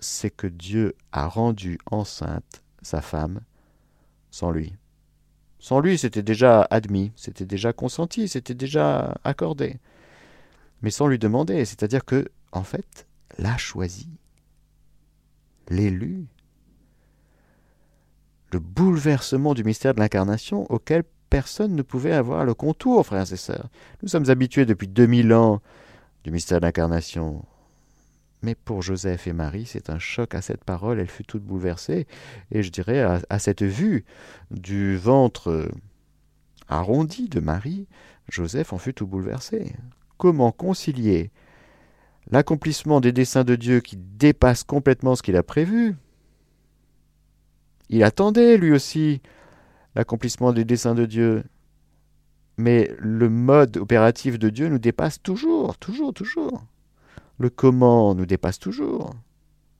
C'est 0.07 0.29
que 0.29 0.45
Dieu 0.45 0.93
a 1.11 1.27
rendu 1.27 1.79
enceinte 1.89 2.61
sa 2.83 3.01
femme 3.01 3.41
sans 4.29 4.51
lui. 4.51 4.75
Sans 5.57 5.79
lui, 5.79 5.97
c'était 5.97 6.21
déjà 6.21 6.61
admis, 6.69 7.11
c'était 7.15 7.47
déjà 7.47 7.73
consenti, 7.73 8.27
c'était 8.27 8.53
déjà 8.53 9.15
accordé. 9.23 9.79
Mais 10.83 10.91
sans 10.91 11.07
lui 11.07 11.17
demander, 11.17 11.65
c'est-à-dire 11.65 12.05
que, 12.05 12.29
en 12.51 12.61
fait, 12.61 13.07
l'a 13.39 13.57
choisi, 13.57 14.07
l'élu. 15.69 16.27
Le 18.51 18.59
bouleversement 18.59 19.55
du 19.55 19.63
mystère 19.63 19.95
de 19.95 19.99
l'incarnation 19.99 20.71
auquel 20.71 21.03
personne 21.31 21.75
ne 21.75 21.81
pouvait 21.81 22.13
avoir 22.13 22.45
le 22.45 22.53
contour, 22.53 23.03
frères 23.07 23.33
et 23.33 23.37
sœurs. 23.37 23.69
Nous 24.03 24.09
sommes 24.09 24.29
habitués 24.29 24.67
depuis 24.67 24.87
2000 24.87 25.33
ans 25.33 25.61
du 26.23 26.29
mystère 26.29 26.61
d'incarnation. 26.61 27.43
Mais 28.45 28.53
pour 28.53 28.83
Joseph 28.83 29.25
et 29.25 29.33
Marie, 29.33 29.65
c'est 29.65 29.89
un 29.89 29.97
choc 29.97 30.35
à 30.35 30.41
cette 30.43 30.63
parole, 30.63 30.99
elle 30.99 31.09
fut 31.09 31.23
toute 31.23 31.41
bouleversée, 31.41 32.05
et 32.51 32.61
je 32.61 32.69
dirais 32.69 33.01
à, 33.27 33.39
cette 33.39 33.63
vue 33.63 34.05
du 34.51 34.97
ventre 34.97 35.71
arrondi 36.67 37.27
de 37.27 37.39
Marie, 37.39 37.87
Joseph 38.29 38.71
en 38.71 38.77
fut 38.77 38.93
tout 38.93 39.07
bouleversé. 39.07 39.73
Comment 40.19 40.51
concilier 40.51 41.31
l'accomplissement 42.29 43.01
des 43.01 43.11
desseins 43.11 43.45
de 43.45 43.55
Dieu 43.55 43.79
qui 43.79 43.97
dépasse 43.97 44.63
complètement 44.63 45.15
ce 45.15 45.23
qu'il 45.23 45.37
a 45.37 45.43
prévu? 45.43 45.95
Il 47.89 48.03
attendait 48.03 48.57
lui 48.57 48.73
aussi 48.73 49.23
l'accomplissement 49.95 50.53
des 50.53 50.65
desseins 50.65 50.93
de 50.93 51.07
Dieu. 51.07 51.45
Mais 52.57 52.91
le 52.99 53.27
mode 53.27 53.77
opératif 53.77 54.37
de 54.37 54.49
Dieu 54.49 54.67
nous 54.69 54.77
dépasse 54.77 55.19
toujours, 55.19 55.79
toujours, 55.79 56.13
toujours. 56.13 56.63
Le 57.38 57.49
comment 57.49 58.15
nous 58.15 58.25
dépasse 58.25 58.59
toujours. 58.59 59.13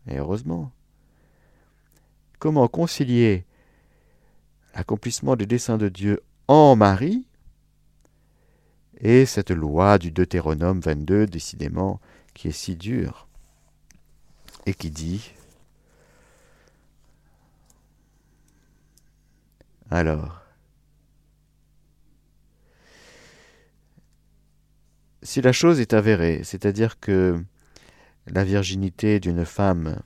Et 0.08 0.18
heureusement. 0.18 0.72
Comment 2.39 2.68
concilier 2.68 3.45
l'accomplissement 4.76 5.36
des 5.36 5.45
desseins 5.45 5.78
de 5.78 5.89
Dieu 5.89 6.22
en 6.47 6.76
Marie 6.76 7.26
et 8.97 9.26
cette 9.26 9.51
loi 9.51 9.97
du 9.97 10.12
Deutéronome 10.12 10.80
22, 10.80 11.26
décidément, 11.26 11.99
qui 12.34 12.47
est 12.49 12.51
si 12.51 12.76
dure 12.76 13.28
et 14.66 14.74
qui 14.74 14.89
dit 14.89 15.32
Alors, 19.91 20.45
si 25.26 25.41
la 25.41 25.51
chose 25.51 25.80
est 25.80 25.93
avérée, 25.93 26.41
c'est-à-dire 26.43 26.99
que 26.99 27.43
la 28.28 28.43
virginité 28.43 29.19
d'une 29.19 29.43
femme 29.43 30.01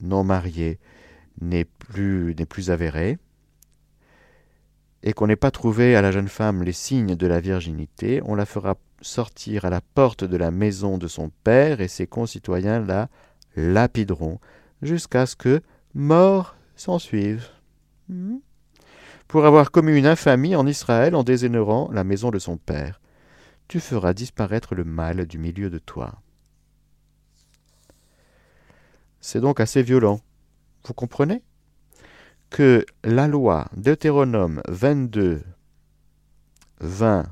non 0.00 0.24
mariée 0.24 0.78
n'est 1.40 1.64
plus, 1.64 2.34
n'est 2.36 2.46
plus 2.46 2.70
avérée, 2.70 3.18
et 5.02 5.12
qu'on 5.12 5.28
n'ait 5.28 5.36
pas 5.36 5.50
trouvé 5.50 5.94
à 5.96 6.02
la 6.02 6.10
jeune 6.10 6.28
femme 6.28 6.62
les 6.62 6.72
signes 6.72 7.14
de 7.14 7.26
la 7.26 7.40
virginité, 7.40 8.20
on 8.24 8.34
la 8.34 8.46
fera 8.46 8.76
sortir 9.00 9.64
à 9.64 9.70
la 9.70 9.80
porte 9.80 10.24
de 10.24 10.36
la 10.36 10.50
maison 10.50 10.98
de 10.98 11.06
son 11.06 11.30
père, 11.44 11.80
et 11.80 11.88
ses 11.88 12.06
concitoyens 12.06 12.80
la 12.80 13.08
lapideront, 13.54 14.40
jusqu'à 14.82 15.26
ce 15.26 15.36
que 15.36 15.62
mort 15.94 16.56
s'en 16.74 16.98
suive. 16.98 17.46
Hmm 18.08 18.38
pour 19.28 19.44
avoir 19.44 19.70
commis 19.70 19.98
une 19.98 20.06
infamie 20.06 20.54
en 20.54 20.66
Israël 20.66 21.14
en 21.14 21.24
déshonorant 21.24 21.90
la 21.92 22.04
maison 22.04 22.30
de 22.30 22.38
son 22.38 22.56
père. 22.56 23.00
Tu 23.68 23.80
feras 23.80 24.14
disparaître 24.14 24.74
le 24.74 24.84
mal 24.84 25.26
du 25.26 25.38
milieu 25.38 25.70
de 25.70 25.78
toi. 25.78 26.20
C'est 29.20 29.40
donc 29.40 29.60
assez 29.60 29.82
violent. 29.82 30.20
Vous 30.84 30.94
comprenez? 30.94 31.42
Que 32.48 32.86
la 33.02 33.26
loi 33.26 33.68
Deutéronome 33.76 34.62
22, 34.68 35.42
20, 36.80 37.26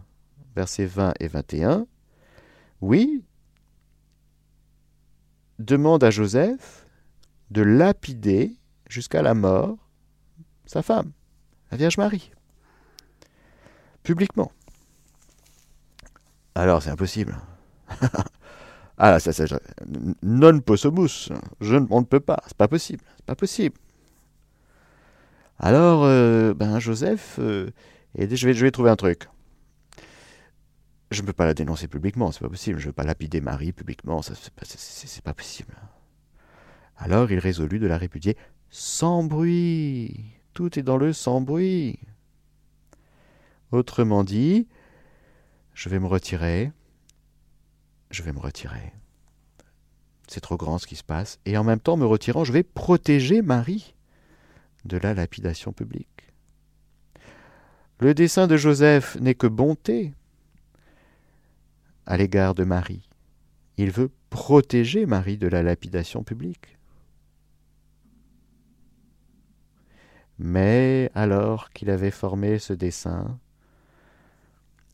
versets 0.57 0.87
20 0.87 1.15
et 1.21 1.29
21, 1.29 1.87
oui, 2.81 3.23
demande 5.61 6.03
à 6.03 6.11
Joseph 6.11 6.87
de 7.51 7.63
lapider 7.63 8.57
jusqu'à 8.89 9.23
la 9.23 9.35
mort 9.35 9.79
sa 10.67 10.83
femme 10.83 11.13
la 11.71 11.77
Vierge 11.77 11.99
Marie. 11.99 12.31
Publiquement. 14.05 14.53
Alors, 16.55 16.83
c'est 16.83 16.91
impossible. 16.91 17.37
ah, 18.99 19.19
ça, 19.19 19.33
ça, 19.33 19.45
non 20.23 20.61
possumus. 20.61 21.31
Je, 21.61 21.77
on 21.91 22.01
ne 22.01 22.07
peut 22.07 22.21
pas. 22.21 22.41
C'est 22.47 22.57
pas 22.57 22.69
possible. 22.69 23.03
C'est 23.17 23.27
pas 23.27 23.35
possible. 23.35 23.77
Alors, 25.59 26.05
euh, 26.05 26.55
ben, 26.55 26.79
Joseph, 26.79 27.37
euh, 27.39 27.71
je 28.17 28.49
vais, 28.49 28.71
trouver 28.71 28.91
un 28.91 28.97
truc. 28.97 29.29
Je 31.11 31.23
ne 31.23 31.27
peux 31.27 31.33
pas 31.33 31.47
la 31.47 31.55
dénoncer 31.55 31.87
publiquement, 31.87 32.33
c'est 32.33 32.41
pas 32.41 32.49
possible. 32.49 32.79
Je 32.79 32.85
ne 32.85 32.89
veux 32.89 32.93
pas 32.93 33.05
lapider 33.05 33.41
Marie 33.41 33.73
publiquement, 33.73 34.21
c'est 34.23 35.23
pas 35.23 35.35
possible. 35.35 35.75
Alors 36.97 37.31
il 37.31 37.39
résolut 37.39 37.79
de 37.79 37.87
la 37.87 37.99
répudier 37.99 38.37
sans 38.71 39.23
bruit. 39.23 40.25
Tout 40.55 40.79
est 40.79 40.83
dans 40.83 40.97
le 40.97 41.13
sans 41.13 41.41
bruit. 41.41 41.99
Autrement 43.73 44.25
dit, 44.25 44.69
je 45.75 45.89
vais 45.89 45.99
me 45.99 46.07
retirer, 46.07 46.73
je 48.11 48.23
vais 48.23 48.33
me 48.33 48.39
retirer. 48.39 48.93
C'est 50.29 50.41
trop 50.41 50.57
grand 50.57 50.79
ce 50.79 50.87
qui 50.87 50.97
se 50.97 51.05
passe. 51.05 51.39
Et 51.45 51.59
en 51.59 51.65
même 51.65 51.81
temps, 51.81 51.97
me 51.97 52.07
retirant, 52.07 52.45
je 52.45 52.53
vais 52.53 52.63
protéger 52.63 53.43
Marie 53.43 53.95
de 54.85 54.97
la 54.97 55.15
lapidation 55.15 55.73
publique. 55.73 56.09
Le 58.01 58.15
dessein 58.15 58.47
de 58.47 58.57
Joseph 58.57 59.17
n'est 59.21 59.35
que 59.35 59.47
bonté 59.47 60.15
à 62.07 62.17
l'égard 62.17 62.55
de 62.55 62.65
Marie. 62.65 63.09
Il 63.77 63.91
veut 63.91 64.11
protéger 64.31 65.07
Marie 65.07 65.39
de 65.39 65.49
la 65.49 65.63
lapidation 65.63 66.23
publique. 66.23 66.79
Mais 70.39 71.11
alors 71.15 71.71
qu'il 71.71 71.91
avait 71.91 72.11
formé 72.11 72.59
ce 72.59 72.73
dessein, 72.73 73.39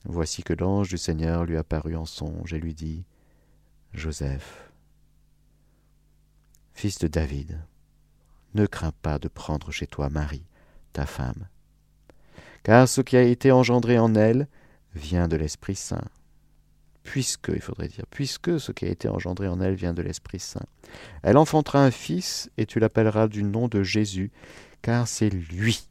voici 0.05 0.43
que 0.43 0.53
l'ange 0.53 0.89
du 0.89 0.99
Seigneur 0.99 1.45
lui 1.45 1.57
apparut 1.57 1.97
en 1.97 2.07
songe 2.07 2.53
et 2.53 2.59
lui 2.59 2.75
dit 2.75 3.05
Joseph, 3.93 4.71
fils 6.73 6.99
de 6.99 7.09
David, 7.09 7.61
ne 8.55 8.67
crains 8.67 8.93
pas 9.03 9.19
de 9.19 9.29
prendre 9.29 9.71
chez 9.71 9.87
toi 9.87 10.09
Marie, 10.09 10.47
ta 10.93 11.07
femme, 11.07 11.49
car 12.63 12.89
ce 12.89 13.01
qui 13.01 13.17
a 13.17 13.23
été 13.23 13.53
engendré 13.53 13.99
en 13.99 14.15
elle 14.15 14.49
vient 14.95 15.29
de 15.29 15.37
l'Esprit 15.37 15.77
Saint. 15.77 16.09
Puisque, 17.03 17.51
il 17.55 17.63
faudrait 17.63 17.89
dire, 17.89 18.05
puisque 18.11 18.61
ce 18.61 18.73
qui 18.73 18.85
a 18.85 18.89
été 18.89 19.09
engendré 19.09 19.49
en 19.49 19.61
elle 19.61 19.75
vient 19.75 19.95
de 19.95 20.03
l'Esprit 20.03 20.39
Saint. 20.39 20.67
Elle 21.23 21.39
enfantera 21.39 21.83
un 21.83 21.91
fils, 21.91 22.51
et 22.59 22.67
tu 22.67 22.79
l'appelleras 22.79 23.29
du 23.29 23.43
nom 23.43 23.69
de 23.69 23.83
Jésus, 23.83 24.31
car 24.83 25.09
c'est 25.09 25.31
lui 25.31 25.89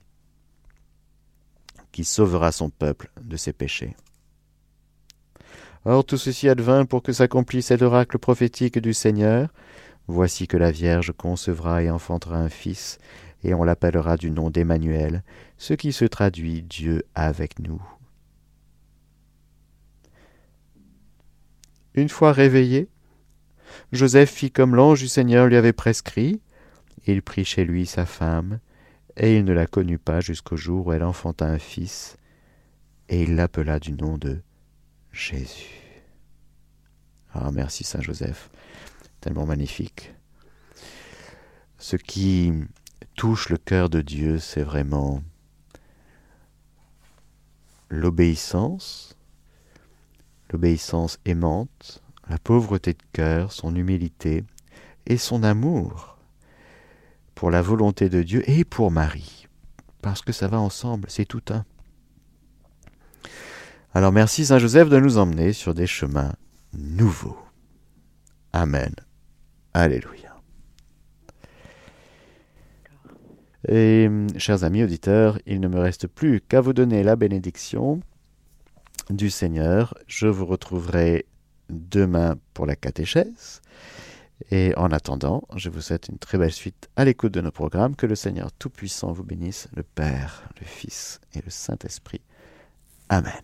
qui 1.92 2.04
sauvera 2.04 2.52
son 2.52 2.70
peuple 2.70 3.10
de 3.22 3.38
ses 3.38 3.54
péchés. 3.54 3.96
Or 5.86 6.06
tout 6.06 6.18
ceci 6.18 6.50
advint 6.50 6.86
pour 6.86 7.02
que 7.02 7.14
s'accomplisse 7.14 7.68
cet 7.68 7.82
oracle 7.82 8.20
prophétique 8.20 8.80
du 8.80 8.94
Seigneur. 8.94 9.50
Voici 10.08 10.48
que 10.48 10.58
la 10.58 10.72
Vierge 10.72 11.14
concevra 11.16 11.84
et 11.84 11.90
enfantera 11.90 12.38
un 12.38 12.50
fils, 12.50 12.98
et 13.44 13.54
on 13.54 13.64
l'appellera 13.64 14.18
du 14.18 14.32
nom 14.32 14.50
d'Emmanuel, 14.50 15.24
ce 15.58 15.74
qui 15.74 15.94
se 15.94 16.06
traduit 16.06 16.64
Dieu 16.64 17.04
avec 17.16 17.60
nous. 17.60 17.82
Une 21.94 22.10
fois 22.10 22.34
réveillé, 22.34 22.90
Joseph 23.92 24.30
fit 24.30 24.52
comme 24.52 24.76
l'ange 24.76 25.00
du 25.00 25.08
Seigneur 25.08 25.48
lui 25.48 25.56
avait 25.56 25.74
prescrit. 25.74 26.42
Il 27.06 27.22
prit 27.22 27.46
chez 27.46 27.66
lui 27.66 27.86
sa 27.86 28.06
femme, 28.06 28.60
et 29.18 29.38
il 29.38 29.46
ne 29.46 29.54
la 29.54 29.68
connut 29.68 29.98
pas 29.98 30.22
jusqu'au 30.22 30.58
jour 30.58 30.88
où 30.88 30.94
elle 30.94 31.04
enfanta 31.04 31.46
un 31.46 31.60
fils, 31.60 32.18
et 33.10 33.24
il 33.24 33.36
l'appela 33.36 33.80
du 33.80 33.94
nom 33.94 34.18
de 34.18 34.42
Jésus. 35.12 35.80
Ah, 37.34 37.52
merci 37.52 37.84
Saint 37.84 38.02
Joseph, 38.02 38.50
tellement 39.22 39.46
magnifique. 39.46 40.14
Ce 41.78 41.96
qui 41.96 42.54
touche 43.16 43.50
le 43.50 43.58
cœur 43.58 43.90
de 43.90 44.02
Dieu, 44.02 44.40
c'est 44.40 44.64
vraiment 44.64 45.22
l'obéissance, 47.90 49.16
l'obéissance 50.52 51.20
aimante, 51.26 52.02
la 52.30 52.38
pauvreté 52.38 52.94
de 52.94 53.04
cœur, 53.14 53.52
son 53.52 53.76
humilité 53.76 54.44
et 55.06 55.18
son 55.18 55.44
amour 55.44 56.19
pour 57.40 57.52
la 57.52 57.62
volonté 57.62 58.10
de 58.10 58.22
Dieu 58.22 58.44
et 58.50 58.66
pour 58.66 58.92
Marie, 58.92 59.48
parce 60.02 60.22
que 60.22 60.34
ça 60.34 60.50
va 60.50 60.60
ensemble, 60.60 61.10
c'est 61.10 61.24
tout 61.24 61.42
un. 61.52 61.64
Alors 63.94 64.12
merci 64.12 64.46
Saint 64.46 64.60
Joseph 64.60 64.90
de 64.90 65.00
nous 65.00 65.18
emmener 65.18 65.54
sur 65.54 65.74
des 65.74 65.88
chemins 65.88 66.34
nouveaux. 66.74 67.40
Amen. 68.52 68.94
Alléluia. 69.74 70.36
Et 73.70 74.10
chers 74.36 74.66
amis 74.66 74.84
auditeurs, 74.84 75.40
il 75.46 75.62
ne 75.62 75.70
me 75.70 75.80
reste 75.80 76.08
plus 76.08 76.42
qu'à 76.42 76.60
vous 76.60 76.74
donner 76.74 77.04
la 77.04 77.16
bénédiction 77.16 78.02
du 79.10 79.30
Seigneur. 79.30 79.94
Je 80.08 80.28
vous 80.28 80.46
retrouverai 80.46 81.26
demain 81.70 82.36
pour 82.54 82.66
la 82.66 82.76
catéchèse. 82.76 83.62
Et 84.52 84.74
en 84.78 84.92
attendant, 84.92 85.44
je 85.56 85.70
vous 85.70 85.82
souhaite 85.82 86.08
une 86.08 86.18
très 86.18 86.38
belle 86.38 86.54
suite 86.54 86.90
à 86.96 87.06
l'écoute 87.06 87.34
de 87.34 87.42
nos 87.42 87.52
programmes. 87.52 87.96
Que 87.96 88.06
le 88.06 88.16
Seigneur 88.16 88.52
Tout-Puissant 88.52 89.12
vous 89.12 89.24
bénisse, 89.24 89.68
le 89.76 89.84
Père, 89.84 90.50
le 90.60 90.66
Fils 90.66 91.20
et 91.34 91.42
le 91.42 91.50
Saint-Esprit. 91.50 92.22
Amen. 93.10 93.42